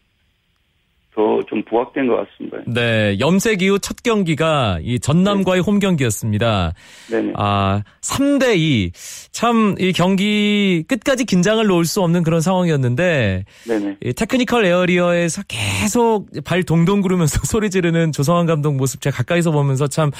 더 1.15 1.41
좀 1.47 1.63
부각된 1.63 2.07
것 2.07 2.15
같습니다. 2.17 2.57
네, 2.67 3.17
염색 3.19 3.61
이후 3.61 3.79
첫 3.79 4.03
경기가 4.03 4.79
이 4.81 4.99
전남과의 4.99 5.61
네. 5.61 5.65
홈 5.65 5.79
경기였습니다. 5.79 6.73
네. 7.11 7.31
아, 7.35 7.81
3대 8.01 8.57
2. 8.57 8.91
참 9.31 9.75
이 9.79 9.91
경기 9.93 10.83
끝까지 10.87 11.25
긴장을 11.25 11.65
놓을 11.65 11.85
수 11.85 12.01
없는 12.01 12.23
그런 12.23 12.41
상황이었는데 12.41 13.45
네네. 13.67 13.97
이 14.03 14.13
테크니컬 14.13 14.65
에어리어에서 14.65 15.43
계속 15.47 16.27
발 16.45 16.63
동동 16.63 17.01
구르면서 17.01 17.39
소리 17.45 17.69
지르는 17.69 18.11
조성환 18.11 18.45
감독 18.45 18.75
모습 18.75 19.01
제가 19.01 19.17
가까이서 19.17 19.51
보면서 19.51 19.87
참 19.87 20.11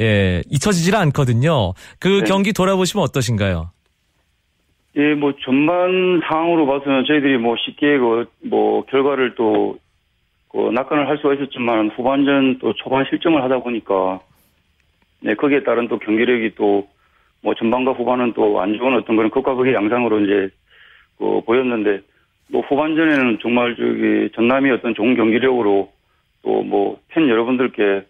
예, 0.00 0.42
잊혀지질 0.50 0.94
않거든요. 0.96 1.72
그 1.98 2.20
네. 2.20 2.24
경기 2.24 2.52
돌아보시면 2.52 3.02
어떠신가요? 3.04 3.70
예, 4.96 5.14
뭐 5.14 5.32
전반 5.44 6.20
상황으로 6.28 6.66
봐서는 6.66 7.04
저희들이 7.06 7.38
뭐 7.38 7.56
쉽게 7.58 7.98
그 7.98 8.26
뭐 8.46 8.84
결과를 8.86 9.34
또 9.36 9.76
그 10.54 10.70
낙관을 10.72 11.08
할 11.08 11.18
수가 11.18 11.34
있었지만 11.34 11.90
후반전 11.90 12.60
또 12.60 12.72
초반 12.74 13.04
실점을 13.10 13.42
하다 13.42 13.58
보니까 13.58 14.20
네 15.20 15.34
거기에 15.34 15.64
따른 15.64 15.88
또 15.88 15.98
경기력이 15.98 16.54
또 16.54 16.94
뭐 17.44 17.54
전반과 17.54 17.92
후반은 17.92 18.32
또 18.32 18.58
안 18.58 18.74
좋은 18.78 18.94
어떤 18.94 19.16
그런 19.16 19.30
극과 19.30 19.54
극의 19.54 19.74
양상으로 19.74 20.20
이제 20.20 20.48
그 21.18 21.42
보였는데 21.44 22.00
뭐 22.48 22.62
후반전에는 22.62 23.38
정말 23.42 23.76
저기 23.76 24.30
전남이 24.34 24.70
어떤 24.70 24.94
좋은 24.94 25.14
경기력으로 25.14 25.92
또 26.42 26.62
뭐 26.62 26.96
팬 27.08 27.28
여러분들께 27.28 28.06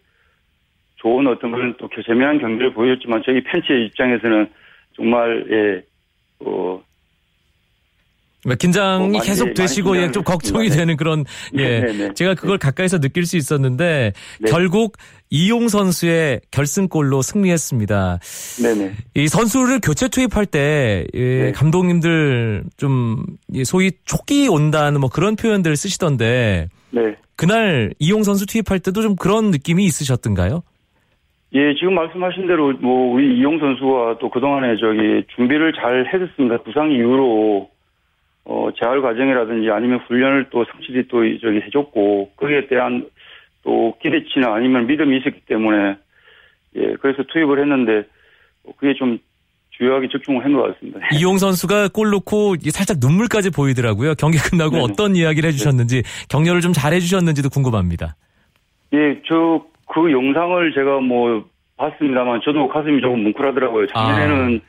좋은 0.97 1.27
어떤 1.27 1.51
그런 1.51 1.75
또 1.79 1.89
재미난 2.07 2.39
경기를 2.39 2.73
보여줬지만 2.73 3.23
저희 3.27 3.43
팬츠의 3.43 3.87
입장에서는 3.87 4.49
정말 4.95 5.45
예, 5.51 5.83
어, 6.39 6.45
뭐 6.45 6.85
긴장이 8.59 8.99
뭐 8.99 9.19
많이- 9.19 9.27
계속 9.27 9.45
많이 9.47 9.55
되시고 9.55 9.97
예, 9.97 10.11
좀 10.13 10.23
걱정이 10.23 10.67
했습니다. 10.67 10.77
되는 10.77 10.97
그런 10.97 11.25
예 11.57 11.81
네, 11.81 11.81
네, 11.81 11.93
네. 12.09 12.15
제가 12.15 12.35
그걸 12.35 12.59
가까이서 12.59 13.01
느낄 13.01 13.25
수 13.27 13.37
있었는데 13.37 14.13
네. 14.41 14.51
결국 14.51 14.97
이용 15.31 15.69
선수의 15.69 16.41
결승골로 16.51 17.23
승리했습니다. 17.23 18.19
네네. 18.63 18.93
이 19.17 19.27
선수를 19.29 19.81
교체 19.83 20.09
투입할 20.09 20.47
때 20.47 21.07
예, 21.15 21.45
네. 21.47 21.53
감독님들 21.53 22.65
좀 22.77 23.25
예, 23.55 23.65
소위 23.65 23.93
촉기 24.05 24.49
온다는 24.49 25.01
뭐 25.01 25.09
그런 25.09 25.37
표현들 25.37 25.75
쓰시던데 25.77 26.69
네. 26.91 27.17
그날 27.37 27.93
이용 27.99 28.23
선수 28.23 28.47
투입할 28.47 28.79
때도 28.79 29.03
좀 29.03 29.17
그런 29.17 29.51
느낌이 29.51 29.85
있으셨던가요? 29.87 30.63
예, 31.57 31.75
지금 31.79 31.95
말씀하신 31.95 32.47
대로 32.49 32.73
뭐 32.81 33.13
우리 33.15 33.39
이용 33.39 33.59
선수가 33.61 34.19
또 34.21 34.29
그동안에 34.31 34.77
저기 34.81 35.25
준비를 35.37 35.73
잘 35.73 36.05
해줬습니다. 36.13 36.63
부상 36.65 36.91
이후로 36.93 37.69
어 38.45 38.69
재활 38.81 39.01
과정이라든지 39.01 39.71
아니면 39.71 40.01
훈련을 40.07 40.47
또 40.51 40.65
성실히 40.65 41.09
또 41.09 41.23
저기 41.41 41.61
해줬고 41.63 42.33
거기에 42.37 42.67
대한 42.67 43.09
또 43.63 43.97
기대치나 44.03 44.55
아니면 44.55 44.87
믿음이 44.87 45.17
있었기 45.19 45.41
때문에 45.47 45.97
예, 46.77 46.95
그래서 47.01 47.23
투입을 47.33 47.59
했는데 47.61 48.05
그게 48.77 48.95
좀 48.95 49.19
주요하게 49.71 50.09
적중을 50.09 50.45
한 50.45 50.53
것 50.53 50.63
같습니다. 50.75 51.01
이용 51.19 51.39
선수가 51.39 51.89
골 51.89 52.11
넣고 52.11 52.57
살짝 52.71 52.99
눈물까지 53.01 53.51
보이더라고요. 53.51 54.15
경기 54.17 54.39
끝나고 54.39 54.73
네네. 54.77 54.85
어떤 54.85 55.17
이야기를 55.17 55.49
해주셨는지 55.49 56.03
격려를 56.29 56.61
좀 56.61 56.73
잘 56.73 56.93
해주셨는지도 56.93 57.49
궁금합니다. 57.51 58.17
예, 58.93 59.21
저 59.29 59.65
그 59.87 60.11
영상을 60.11 60.73
제가 60.75 61.01
뭐 61.01 61.45
봤습니다만 61.77 62.41
저도 62.45 62.69
가슴이 62.69 63.01
조금 63.01 63.23
뭉클하더라고요. 63.25 63.87
작년에는 63.89 64.61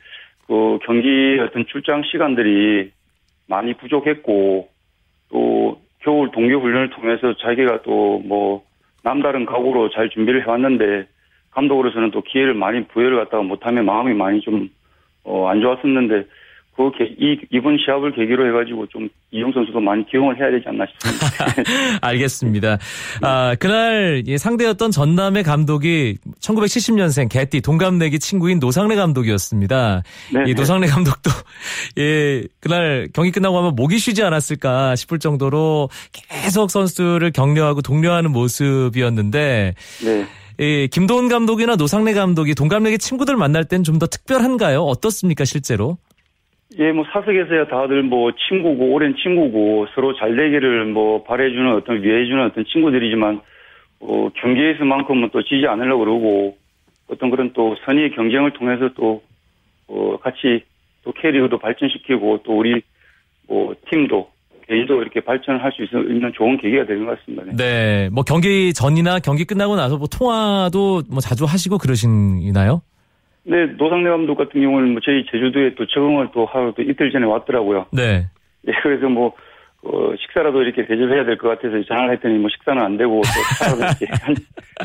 그 0.46 0.78
경기 0.86 1.38
어떤 1.40 1.66
출장 1.66 2.02
시간들이 2.04 2.90
많이 3.46 3.74
부족했고 3.74 4.68
또 5.30 5.80
겨울 6.00 6.30
동계 6.30 6.54
훈련을 6.54 6.90
통해서 6.90 7.34
자기가 7.36 7.82
또 7.82 8.20
뭐 8.24 8.66
남다른 9.06 9.46
각오로 9.46 9.90
잘 9.90 10.10
준비를 10.10 10.42
해왔는데 10.42 11.06
감독으로서는 11.52 12.10
또 12.10 12.22
기회를 12.22 12.54
많이 12.54 12.84
부여를 12.88 13.18
갖다가 13.18 13.44
못하면 13.44 13.84
마음이 13.84 14.14
많이 14.14 14.40
좀 14.40 14.68
어, 15.22 15.46
안 15.46 15.60
좋았었는데 15.60 16.26
그 16.76 16.90
계- 16.98 17.14
이, 17.18 17.38
이번 17.50 17.78
시합을 17.82 18.12
계기로 18.14 18.46
해가지고 18.48 18.86
좀 18.88 19.08
이용 19.30 19.50
선수도 19.52 19.80
많이 19.80 20.04
기용을 20.10 20.38
해야 20.38 20.50
되지 20.50 20.64
않나 20.68 20.84
싶습니다. 20.92 21.46
알겠습니다. 22.06 22.78
아, 23.22 23.54
그날 23.58 24.22
예, 24.26 24.36
상대였던 24.36 24.90
전남의 24.90 25.42
감독이 25.42 26.18
1970년생 26.40 27.30
개띠 27.30 27.62
동갑내기 27.62 28.18
친구인 28.18 28.58
노상래 28.58 28.94
감독이었습니다. 28.94 30.02
네, 30.34 30.40
이 30.42 30.44
네. 30.48 30.52
노상래 30.54 30.86
감독도 30.86 31.30
예, 31.98 32.42
그날 32.60 33.08
경기 33.14 33.30
끝나고 33.30 33.56
하면 33.58 33.74
목이 33.74 33.98
쉬지 33.98 34.22
않았을까 34.22 34.96
싶을 34.96 35.18
정도로 35.18 35.88
계속 36.12 36.70
선수를 36.70 37.30
격려하고 37.32 37.80
독려하는 37.80 38.32
모습이었는데 38.32 39.74
네. 40.04 40.26
예, 40.58 40.86
김도훈 40.86 41.28
감독이나 41.28 41.76
노상래 41.76 42.14
감독이 42.14 42.54
동갑내기 42.54 42.98
친구들 42.98 43.36
만날 43.36 43.64
땐 43.64 43.82
좀 43.82 43.98
더 43.98 44.06
특별한가요? 44.06 44.80
어떻습니까, 44.82 45.44
실제로? 45.44 45.98
예, 46.78 46.92
뭐 46.92 47.04
사석에서야 47.12 47.68
다들 47.68 48.02
뭐 48.02 48.32
친구고 48.48 48.92
오랜 48.92 49.14
친구고 49.16 49.86
서로 49.94 50.14
잘 50.16 50.34
되기를 50.34 50.86
뭐 50.86 51.22
바래주는 51.22 51.74
어떤 51.74 52.02
위해주는 52.02 52.44
어떤 52.44 52.64
친구들이지만 52.64 53.40
어 54.00 54.28
경기에서만큼은 54.34 55.30
또 55.32 55.42
지지 55.42 55.66
않으려고 55.66 56.04
그러고 56.04 56.56
어떤 57.08 57.30
그런 57.30 57.52
또 57.52 57.76
선의 57.84 58.10
경쟁을 58.10 58.52
통해서 58.52 58.90
또 58.94 59.22
어 59.88 60.16
같이 60.18 60.64
또 61.04 61.12
캐리어도 61.12 61.58
발전시키고 61.58 62.40
또 62.44 62.58
우리 62.58 62.82
뭐 63.48 63.74
팀도 63.90 64.28
개인도 64.66 65.00
이렇게 65.00 65.20
발전할 65.20 65.70
수 65.72 65.82
있는 65.82 66.32
좋은 66.34 66.58
계기가 66.58 66.84
되는 66.86 67.06
것 67.06 67.18
같습니다. 67.18 67.44
네. 67.44 67.52
네, 67.56 68.08
뭐 68.10 68.24
경기 68.24 68.72
전이나 68.74 69.20
경기 69.20 69.44
끝나고 69.44 69.76
나서 69.76 69.96
뭐 69.96 70.08
통화도 70.08 71.02
뭐 71.08 71.20
자주 71.20 71.44
하시고 71.44 71.78
그러시나요? 71.78 72.82
네, 73.48 73.66
노상래 73.78 74.10
감독 74.10 74.36
같은 74.36 74.60
경우는 74.60 74.92
뭐 74.92 75.00
저희 75.04 75.24
제주도에 75.30 75.74
또 75.76 75.86
적응을 75.86 76.28
또 76.34 76.46
하루 76.46 76.72
또 76.76 76.82
이틀 76.82 77.12
전에 77.12 77.24
왔더라고요. 77.26 77.86
네. 77.92 78.26
예, 78.66 78.72
그래서 78.82 79.08
뭐, 79.08 79.32
어, 79.82 80.12
식사라도 80.20 80.62
이렇게 80.62 80.84
대접해야 80.86 81.24
될 81.24 81.38
것 81.38 81.48
같아서 81.50 81.80
전화를 81.84 82.14
했더니 82.14 82.38
뭐 82.38 82.50
식사는 82.50 82.82
안 82.82 82.96
되고 82.96 83.22
또 83.22 83.76
이렇게 83.78 84.06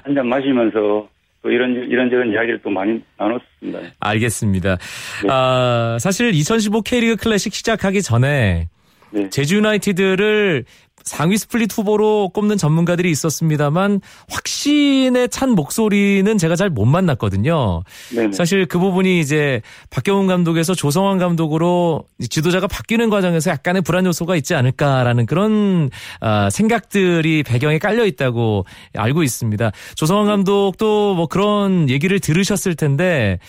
한 0.04 0.14
잔 0.16 0.28
마시면서 0.28 1.08
또 1.42 1.50
이런, 1.50 1.72
이런저런 1.90 2.32
이야기를 2.32 2.60
또 2.64 2.70
많이 2.70 3.02
나눴습니다. 3.18 3.80
알겠습니다. 4.00 4.78
네. 5.24 5.28
아, 5.32 5.98
사실 6.00 6.30
2015 6.36 6.82
K리그 6.82 7.16
클래식 7.16 7.54
시작하기 7.56 8.04
전에 8.04 8.68
네. 9.10 9.30
제주 9.30 9.58
유나이티드를 9.58 10.66
상위 11.04 11.38
스플릿 11.38 11.78
후보로 11.78 12.30
꼽는 12.30 12.58
전문가들이 12.58 13.12
있었습니다만 13.12 14.02
확신에 14.30 15.28
찬 15.28 15.52
목소리는 15.52 16.38
제가 16.38 16.56
잘 16.56 16.72
못 16.72 16.86
만났거든요. 16.86 17.84
네네. 18.16 18.32
사실 18.32 18.66
그 18.66 18.80
부분이 18.80 19.20
이제 19.20 19.62
박경훈 19.90 20.28
감독에서 20.28 20.74
조성환 20.74 21.18
감독으로 21.18 22.06
지도자가 22.30 22.68
바뀌는 22.68 23.10
과정에서 23.10 23.52
약간의 23.52 23.82
불안 23.82 24.06
요소가 24.06 24.36
있지 24.38 24.56
않을까라는 24.56 25.26
그런 25.26 25.90
아, 26.22 26.50
생각들이 26.50 27.44
배경에 27.44 27.78
깔려 27.78 28.06
있다고 28.06 28.66
알고 28.96 29.24
있습니다. 29.24 29.72
조성환 29.96 30.28
감독도 30.28 31.14
뭐 31.16 31.28
그런 31.28 31.90
얘기를 31.90 32.20
들으셨을 32.20 32.76
텐데 32.76 33.40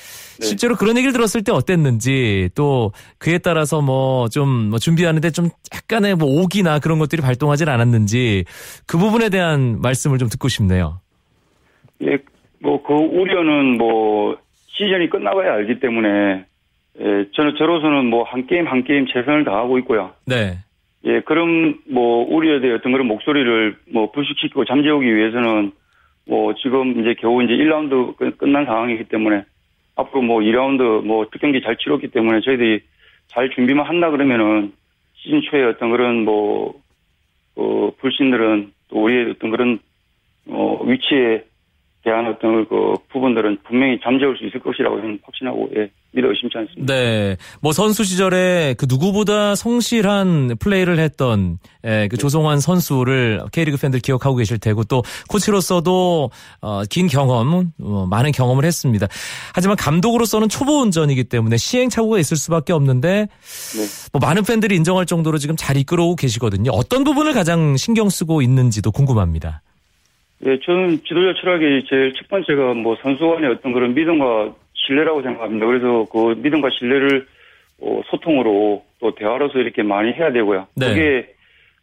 네. 0.40 0.46
실제로 0.46 0.76
그런 0.76 0.96
얘기를 0.96 1.12
들었을 1.12 1.44
때 1.44 1.52
어땠는지 1.52 2.50
또 2.54 2.92
그에 3.18 3.38
따라서 3.38 3.80
뭐좀 3.80 4.76
준비하는데 4.80 5.30
좀 5.30 5.50
약간의 5.74 6.16
뭐 6.16 6.28
오기나 6.42 6.80
그런 6.80 6.98
것들이 6.98 7.22
발동 7.22 7.41
하진 7.50 7.68
않았는지 7.68 8.44
그 8.87 8.98
부분에 8.98 9.28
대한 9.28 9.81
말씀을 9.81 10.18
좀 10.18 10.28
듣고 10.28 10.48
싶네요. 10.48 11.00
예, 12.02 12.18
뭐, 12.61 12.83
그 12.83 12.92
우려는 12.94 13.76
뭐, 13.78 14.37
시즌이 14.68 15.09
끝나봐야 15.11 15.52
알기 15.55 15.81
때문에, 15.81 16.44
예, 17.00 17.05
저는 17.35 17.55
저로서는 17.59 18.07
뭐, 18.07 18.24
한 18.24 18.46
게임 18.46 18.66
한 18.66 18.85
게임 18.85 19.07
최선을 19.07 19.44
다하고 19.44 19.78
있고요. 19.78 20.12
네. 20.26 20.59
예, 21.05 21.20
그런 21.20 21.78
뭐, 21.88 22.24
우려에 22.28 22.61
대한 22.61 22.78
어떤 22.78 22.92
그런 22.92 23.07
목소리를 23.07 23.76
뭐, 23.92 24.11
불식시키고 24.12 24.64
잠재우기 24.64 25.14
위해서는 25.14 25.72
뭐, 26.26 26.55
지금 26.55 27.00
이제 27.00 27.14
겨우 27.20 27.42
이제 27.42 27.52
1라운드 27.55 28.16
끝- 28.16 28.38
끝난 28.38 28.64
상황이기 28.64 29.05
때문에 29.05 29.44
앞으로 29.96 30.22
뭐, 30.22 30.40
2라운드 30.40 31.02
뭐, 31.05 31.26
특경기 31.33 31.62
잘 31.62 31.76
치렀기 31.76 32.09
때문에 32.09 32.40
저희들이 32.40 32.81
잘 33.28 33.50
준비만 33.50 33.87
한다 33.87 34.11
그러면은 34.11 34.72
시즌 35.14 35.40
초에 35.42 35.64
어떤 35.64 35.90
그런 35.90 36.24
뭐, 36.24 36.74
어, 37.56 37.90
불신들은 37.98 38.72
또 38.88 39.02
우리의 39.02 39.30
어떤 39.30 39.50
그런 39.50 39.78
어, 40.48 40.82
위치에 40.84 41.44
대한 42.02 42.26
어떤 42.26 42.66
그 42.66 42.94
부분들은 43.08 43.58
분명히 43.64 44.00
잠재울 44.00 44.36
수 44.36 44.44
있을 44.44 44.60
것이라고 44.60 45.00
저는 45.00 45.20
확신하고 45.22 45.70
예, 45.76 45.90
믿어 46.12 46.29
의심치 46.29 46.59
않습니다. 46.59 46.92
네. 46.92 47.37
뭐 47.61 47.72
선수 47.72 48.05
시절에 48.05 48.75
그 48.79 48.87
누구보다 48.88 49.55
성실한 49.55 50.57
플레이를 50.61 50.98
했던 50.98 51.59
예, 51.85 52.09
그 52.11 52.16
조성환 52.16 52.61
선수를 52.61 53.42
K리그 53.53 53.79
팬들 53.79 54.01
기억하고 54.01 54.37
계실 54.37 54.59
테고 54.59 54.85
또 54.85 55.03
코치로서도 55.29 56.31
어, 56.61 56.83
긴 56.90 57.07
경험, 57.07 57.72
어, 57.81 58.07
많은 58.09 58.33
경험을 58.33 58.64
했습니다. 58.64 59.07
하지만 59.55 59.77
감독으로서는 59.77 60.48
초보 60.48 60.81
운전이기 60.83 61.25
때문에 61.25 61.57
시행착오가 61.57 62.18
있을 62.18 62.37
수밖에 62.37 62.72
없는데 62.72 63.27
네. 63.29 64.09
뭐 64.12 64.20
많은 64.20 64.42
팬들이 64.44 64.77
인정할 64.77 65.07
정도로 65.07 65.38
지금 65.38 65.57
잘 65.57 65.77
이끌어오고 65.77 66.16
계시거든요. 66.16 66.70
어떤 66.72 67.05
부분을 67.05 67.33
가장 67.33 67.77
신경 67.77 68.11
쓰고 68.11 68.42
있는지도 68.42 68.92
궁금합니다. 68.92 69.62
예, 70.44 70.59
저는 70.64 71.03
지도자 71.07 71.40
철학이 71.40 71.85
제일 71.88 72.12
첫 72.14 72.29
번째가 72.29 72.75
뭐 72.75 72.96
선수 73.01 73.27
간의 73.27 73.51
어떤 73.51 73.72
그런 73.72 73.94
믿음과 73.94 74.55
신뢰라고 74.87 75.23
생각합니다. 75.23 75.66
그래서 75.66 76.07
그 76.11 76.35
믿음과 76.38 76.71
신뢰를 76.79 77.27
어, 77.81 78.01
소통으로 78.11 78.85
또 79.01 79.14
대화로서 79.14 79.59
이렇게 79.59 79.83
많이 79.83 80.12
해야 80.12 80.33
되고요. 80.33 80.68
네. 80.77 80.88
그게 80.88 81.35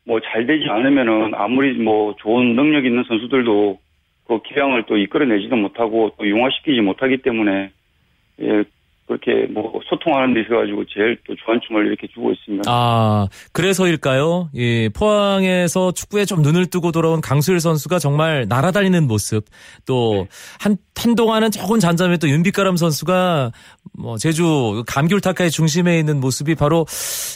뭐 0.05 0.19
잘 0.21 0.45
되지 0.45 0.65
않으면은 0.69 1.33
아무리 1.35 1.73
뭐 1.73 2.15
좋은 2.17 2.55
능력 2.55 2.85
있는 2.85 3.03
선수들도 3.07 3.79
그 4.27 4.41
기량을 4.43 4.83
또 4.87 4.97
이끌어내지도 4.97 5.55
못하고 5.55 6.11
또 6.17 6.27
융화시키지 6.27 6.81
못하기 6.81 7.17
때문에 7.17 7.71
예, 8.41 8.63
그렇게 9.09 9.51
뭐 9.51 9.81
소통하는 9.89 10.35
데 10.35 10.41
있어 10.41 10.55
가지고 10.55 10.85
제일 10.85 11.17
또 11.25 11.33
주안춤을 11.35 11.87
이렇게 11.87 12.05
주고 12.13 12.31
있습니다. 12.31 12.63
아, 12.67 13.27
그래서일까요? 13.53 14.51
예, 14.53 14.87
포항에서 14.89 15.91
축구에 15.91 16.25
좀 16.25 16.43
눈을 16.43 16.67
뜨고 16.67 16.91
돌아온 16.91 17.19
강수일 17.19 17.59
선수가 17.59 17.97
정말 17.97 18.45
날아다니는 18.47 19.07
모습, 19.07 19.45
또, 19.87 20.27
한, 20.59 20.77
한동안은 20.95 21.49
조금 21.49 21.79
잠잠해 21.79 22.17
또 22.17 22.29
윤빛가람 22.29 22.77
선수가 22.77 23.51
뭐, 23.97 24.17
제주 24.17 24.83
감귤타카의 24.85 25.49
중심에 25.49 25.97
있는 25.97 26.19
모습이 26.19 26.53
바로 26.53 26.85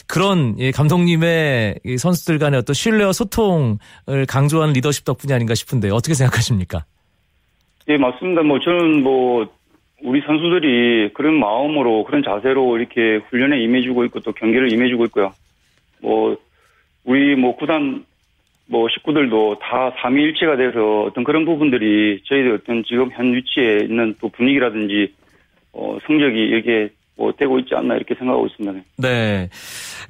그런 0.06 0.54
예, 0.60 0.70
감독님의 0.70 1.80
이 1.84 1.98
선수들 1.98 2.38
간의 2.38 2.60
어떤 2.60 2.74
신뢰와 2.74 3.12
소통을 3.12 4.26
강조하는 4.28 4.74
리더십 4.74 5.04
덕분이 5.04 5.32
아닌가 5.32 5.56
싶은데 5.56 5.90
어떻게 5.90 6.14
생각하십니까? 6.14 6.84
예, 7.88 7.96
맞습니다. 7.96 8.42
뭐 8.42 8.60
저는 8.60 9.02
뭐 9.02 9.44
우리 10.04 10.20
선수들이 10.20 11.14
그런 11.14 11.40
마음으로 11.40 12.04
그런 12.04 12.22
자세로 12.22 12.76
이렇게 12.76 13.16
훈련에 13.30 13.58
임해주고 13.62 14.04
있고 14.04 14.20
또 14.20 14.32
경기를 14.32 14.70
임해주고 14.70 15.06
있고요. 15.06 15.32
뭐 16.02 16.36
우리 17.04 17.34
뭐 17.34 17.56
구단 17.56 18.04
뭐 18.66 18.86
식구들도 18.90 19.58
다 19.60 19.92
삼위일체가 20.02 20.56
돼서 20.56 21.04
어떤 21.04 21.24
그런 21.24 21.46
부분들이 21.46 22.20
저희들 22.24 22.54
어떤 22.54 22.84
지금 22.84 23.10
현 23.12 23.34
위치에 23.34 23.84
있는 23.84 24.14
또 24.20 24.28
분위기라든지 24.28 25.14
어 25.72 25.96
성적이 26.06 26.38
이렇게 26.38 26.90
뭐 27.16 27.32
되고 27.32 27.58
있지 27.58 27.74
않나 27.74 27.96
이렇게 27.96 28.14
생각하고 28.14 28.46
있습니다. 28.46 28.84
네. 28.98 29.48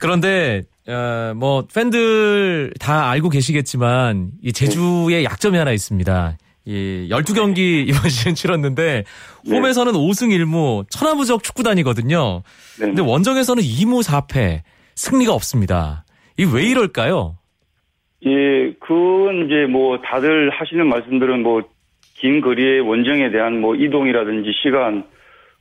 그런데 0.01 0.63
어, 0.89 1.35
뭐 1.37 1.65
팬들 1.73 2.73
다 2.81 3.11
알고 3.11 3.29
계시겠지만 3.29 4.33
이 4.43 4.53
제주의 4.53 5.23
약점이 5.23 5.57
하나 5.57 5.71
있습니다. 5.71 6.37
이 6.67 7.09
12경기 7.11 7.87
이번 7.89 8.09
시즌 8.09 8.35
치렀는데 8.35 9.05
네. 9.45 9.57
홈에서는 9.57 9.93
5승 9.93 10.29
1무 10.31 10.87
천하무적 10.91 11.43
축구단이거든요. 11.43 12.43
네. 12.81 12.87
근데 12.87 13.03
원정에서는 13.03 13.63
2무 13.63 14.03
4패 14.03 14.61
승리가 14.95 15.33
없습니다. 15.33 16.05
이 16.39 16.45
왜 16.45 16.65
이럴까요? 16.65 17.37
예, 18.27 18.73
그건 18.81 19.47
이제 19.47 19.67
뭐 19.71 19.99
다들 20.01 20.51
하시는 20.51 20.87
말씀들은 20.89 21.43
뭐 21.43 21.63
긴 22.17 22.41
거리의 22.41 22.81
원정에 22.81 23.31
대한 23.31 23.61
뭐 23.61 23.75
이동이라든지 23.75 24.51
시간 24.63 25.05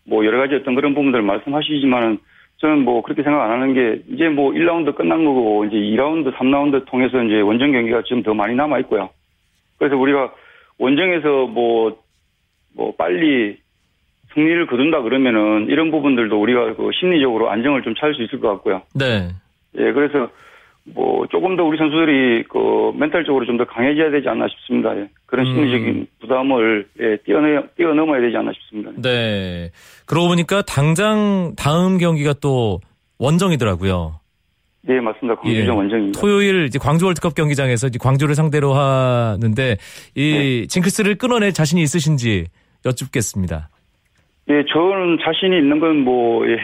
뭐 0.05 0.23
여러 0.25 0.37
가지 0.37 0.55
어떤 0.55 0.75
그런 0.75 0.93
부분들을 0.93 1.21
말씀하시지만은 1.23 2.19
저는 2.57 2.85
뭐 2.85 3.01
그렇게 3.01 3.23
생각 3.23 3.43
안 3.43 3.51
하는 3.51 3.73
게 3.73 4.01
이제 4.13 4.29
뭐 4.29 4.51
1라운드 4.51 4.95
끝난 4.95 5.25
거고 5.25 5.65
이제 5.65 5.75
2라운드, 5.75 6.33
3라운드 6.35 6.85
통해서 6.85 7.21
이제 7.23 7.41
원정 7.41 7.71
경기가 7.73 8.03
지금 8.03 8.23
더 8.23 8.33
많이 8.33 8.55
남아 8.55 8.79
있고요. 8.81 9.09
그래서 9.77 9.97
우리가 9.97 10.31
원정에서 10.79 11.47
뭐, 11.47 11.97
뭐 12.73 12.93
빨리 12.95 13.57
승리를 14.33 14.65
거둔다 14.67 15.01
그러면은 15.01 15.67
이런 15.69 15.91
부분들도 15.91 16.41
우리가 16.41 16.75
그 16.75 16.89
심리적으로 16.99 17.49
안정을 17.51 17.83
좀 17.83 17.93
찾을 17.95 18.15
수 18.15 18.23
있을 18.23 18.39
것 18.39 18.49
같고요. 18.49 18.81
네. 18.95 19.29
예, 19.77 19.91
그래서 19.91 20.29
뭐 20.85 21.25
조금 21.27 21.55
더 21.55 21.63
우리 21.63 21.77
선수들이 21.77 22.43
그 22.49 22.91
멘탈적으로 22.95 23.45
좀 23.45 23.57
더 23.57 23.65
강해져야 23.65 24.11
되지 24.11 24.27
않나 24.27 24.47
싶습니다. 24.49 24.95
예. 24.97 25.07
그런 25.25 25.45
음. 25.45 25.53
심리적인 25.53 26.07
부담을 26.19 26.87
예, 26.99 27.17
뛰어넘 27.17 27.69
뛰어넘어야 27.77 28.19
되지 28.21 28.35
않나 28.35 28.51
싶습니다. 28.53 28.91
네. 28.97 29.69
그러고 30.05 30.27
보니까 30.27 30.61
당장 30.63 31.53
다음 31.55 31.97
경기가 31.97 32.33
또 32.41 32.79
원정이더라고요. 33.19 34.19
네, 34.85 34.99
맞습니다. 34.99 35.39
광주정 35.39 35.75
예. 35.75 35.77
원정입니다. 35.77 36.19
토요일 36.19 36.65
이제 36.65 36.77
광주 36.77 37.05
월드컵 37.05 37.35
경기장에서 37.35 37.87
이제 37.87 37.97
광주를 38.01 38.35
상대로 38.35 38.73
하는데 38.73 39.77
이 40.15 40.67
징크스를 40.69 41.15
끊어낼 41.15 41.53
자신이 41.53 41.81
있으신지 41.81 42.45
여쭙겠습니다. 42.85 43.69
예, 44.49 44.65
저는 44.65 45.19
자신이 45.23 45.57
있는 45.57 45.79
건 45.79 45.99
뭐, 45.99 46.45
예, 46.49 46.57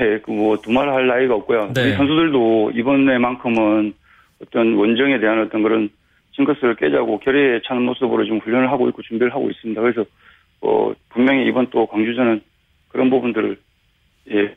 두말 0.62 0.90
할 0.90 1.08
나위가 1.08 1.36
없고요. 1.36 1.72
네. 1.74 1.84
우리 1.84 1.96
선수들도 1.96 2.72
이번에만큼은 2.76 3.94
어떤 4.44 4.74
원정에 4.74 5.20
대한 5.20 5.42
어떤 5.42 5.64
그런 5.64 5.90
징크스를 6.36 6.76
깨자고 6.76 7.20
결의에 7.20 7.62
차는 7.66 7.84
모습으로 7.84 8.26
지금 8.26 8.40
훈련을 8.40 8.70
하고 8.70 8.90
있고 8.90 9.02
준비를 9.02 9.34
하고 9.34 9.50
있습니다. 9.50 9.82
그래서 9.82 10.06
어, 10.62 10.92
분명히 11.10 11.48
이번 11.48 11.70
또 11.70 11.86
광주전은 11.86 12.42
그런 12.90 13.10
부분들을 13.10 13.58
예, 14.32 14.56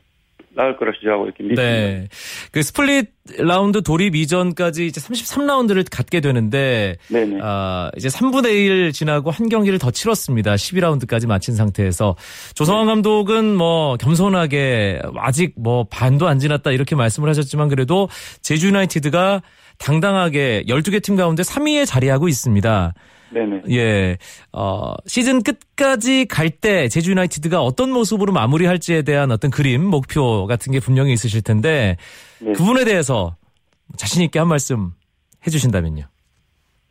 나을 0.55 0.77
거라 0.77 0.91
생각하고 0.97 1.25
이렇게 1.25 1.43
믿습니다. 1.43 1.63
네. 1.63 2.07
그 2.51 2.61
스플릿 2.61 3.11
라운드 3.39 3.81
돌입 3.81 4.15
이전까지 4.15 4.85
이제 4.85 4.99
33라운드를 4.99 5.85
갖게 5.89 6.19
되는데 6.19 6.97
네네. 7.07 7.39
아, 7.41 7.89
이제 7.97 8.09
3분의 8.09 8.51
1 8.51 8.91
지나고 8.91 9.31
한 9.31 9.49
경기를 9.49 9.79
더 9.79 9.91
치렀습니다. 9.91 10.55
12라운드까지 10.55 11.27
마친 11.27 11.55
상태에서 11.55 12.15
조성환 12.53 12.87
감독은 12.87 13.55
뭐 13.55 13.97
겸손하게 13.97 15.01
아직 15.17 15.53
뭐 15.57 15.85
반도 15.89 16.27
안 16.27 16.39
지났다 16.39 16.71
이렇게 16.71 16.95
말씀을 16.95 17.29
하셨지만 17.29 17.69
그래도 17.69 18.09
제주 18.41 18.67
유나이티드가 18.67 19.41
당당하게 19.79 20.65
12개 20.67 21.01
팀 21.01 21.15
가운데 21.15 21.43
3위에 21.43 21.85
자리하고 21.85 22.27
있습니다. 22.27 22.93
네네. 23.33 23.61
예, 23.71 24.17
어, 24.51 24.93
시즌 25.05 25.41
끝까지 25.43 26.25
갈 26.25 26.49
때 26.49 26.87
제주 26.87 27.11
유나이티드가 27.11 27.61
어떤 27.61 27.91
모습으로 27.91 28.31
마무리할지에 28.31 29.01
대한 29.01 29.31
어떤 29.31 29.49
그림, 29.51 29.83
목표 29.83 30.45
같은 30.47 30.71
게 30.71 30.79
분명히 30.79 31.11
있으실 31.13 31.41
텐데 31.43 31.97
네. 32.39 32.53
그 32.53 32.59
부분에 32.59 32.85
대해서 32.85 33.35
자신 33.97 34.23
있게 34.23 34.39
한 34.39 34.47
말씀 34.47 34.91
해주신다면요. 35.45 36.03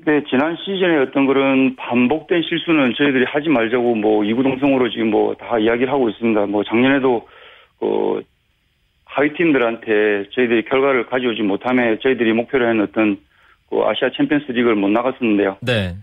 네, 0.04 0.20
지난 0.28 0.56
시즌에 0.56 0.98
어떤 0.98 1.26
그런 1.26 1.76
반복된 1.76 2.42
실수는 2.42 2.92
저희들이 2.98 3.24
하지 3.28 3.48
말자고 3.48 3.94
뭐 3.94 4.24
이구동성으로 4.24 4.90
지금 4.90 5.10
뭐 5.10 5.34
다 5.36 5.58
이야기를 5.58 5.92
하고 5.92 6.08
있습니다. 6.10 6.46
뭐 6.46 6.64
작년에도 6.64 7.26
그 7.78 8.20
하위 9.04 9.32
팀들한테 9.34 10.28
저희들이 10.34 10.64
결과를 10.64 11.06
가져오지 11.06 11.42
못함에 11.42 11.98
저희들이 12.02 12.32
목표로 12.32 12.66
한 12.66 12.80
어떤 12.80 13.16
그 13.70 13.80
아시아 13.84 14.10
챔피언스 14.16 14.50
리그를 14.52 14.74
못 14.74 14.88
나갔었는데요. 14.88 15.56
네. 15.62 15.94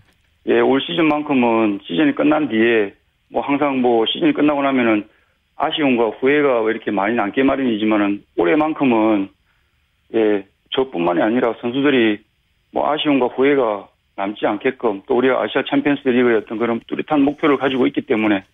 예, 0.46 0.60
올 0.60 0.80
시즌만큼은 0.80 1.80
시즌이 1.86 2.14
끝난 2.14 2.48
뒤에 2.48 2.94
뭐 3.30 3.42
항상 3.42 3.80
뭐 3.80 4.06
시즌이 4.06 4.32
끝나고 4.32 4.62
나면은 4.62 5.06
아쉬움과 5.56 6.08
후회가 6.18 6.62
왜 6.62 6.72
이렇게 6.72 6.90
많이 6.90 7.14
남게 7.14 7.42
마련이지만은 7.42 8.24
올해만큼은 8.36 9.28
예, 10.14 10.46
저뿐만이 10.70 11.22
아니라 11.22 11.54
선수들이 11.60 12.18
뭐 12.72 12.90
아쉬움과 12.90 13.26
후회가 13.26 13.88
남지 14.16 14.46
않게끔 14.46 15.02
또 15.06 15.16
우리가 15.16 15.42
아시아 15.42 15.62
챔피언스 15.68 16.08
리그의 16.08 16.36
어떤 16.38 16.58
그런 16.58 16.80
뚜렷한 16.86 17.22
목표를 17.22 17.56
가지고 17.58 17.86
있기 17.86 18.02
때문에 18.02 18.44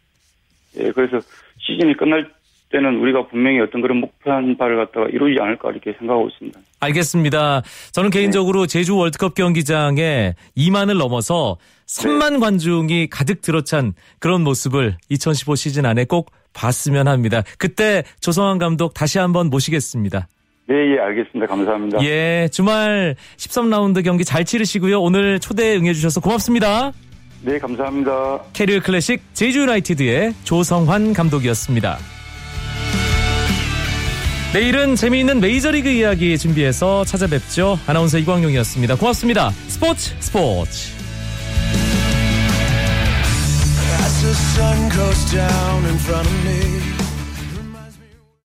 예, 0.79 0.90
그래서 0.90 1.20
시즌이 1.59 1.94
끝날 1.94 2.29
때는 2.70 2.98
우리가 2.98 3.29
분명히 3.29 3.61
어떤 3.61 3.81
그런 3.81 3.98
목표한 3.98 4.57
바를 4.57 4.76
갖다가 4.76 5.07
이루지 5.09 5.40
않을까 5.40 5.70
이렇게 5.70 5.94
생각하고 5.98 6.29
있습니다. 6.29 6.61
알겠습니다. 6.81 7.62
저는 7.92 8.11
개인적으로 8.11 8.66
제주 8.66 8.96
월드컵 8.96 9.35
경기장에 9.35 10.35
2만을 10.57 10.98
넘어서 10.98 11.57
3만 11.87 12.40
관중이 12.40 13.09
가득 13.09 13.40
들어찬 13.40 13.94
그런 14.18 14.42
모습을 14.42 14.96
2015 15.09 15.55
시즌 15.55 15.87
안에 15.87 16.05
꼭 16.05 16.31
봤으면 16.52 17.07
합니다. 17.07 17.42
그때 17.59 18.02
조성환 18.20 18.59
감독 18.59 18.94
다시 18.94 19.18
한번 19.18 19.48
모시겠습니다. 19.50 20.26
네, 20.68 20.74
예, 20.74 20.98
알겠습니다. 20.98 21.46
감사합니다. 21.46 22.02
예, 22.02 22.48
주말 22.50 23.14
13라운드 23.37 24.02
경기 24.02 24.24
잘 24.24 24.44
치르시고요. 24.44 25.00
오늘 25.00 25.38
초대에 25.38 25.76
응해주셔서 25.76 26.20
고맙습니다. 26.20 26.92
네, 27.42 27.59
감사합니다. 27.59 28.42
캐리어 28.52 28.81
클래식 28.81 29.22
제주 29.35 29.61
유나이티드의 29.61 30.33
조성환 30.42 31.12
감독이었습니다. 31.12 32.15
내일은 34.57 34.97
재미있는 34.97 35.40
메이저리그 35.40 35.90
이야기 35.90 36.38
준비해서 36.38 37.05
찾아뵙죠. 37.05 37.79
아나운서 37.87 38.16
이광용이었습니다. 38.16 38.97
고맙습니다. 38.97 39.51
스포츠 39.69 40.14
스포츠. 40.19 40.92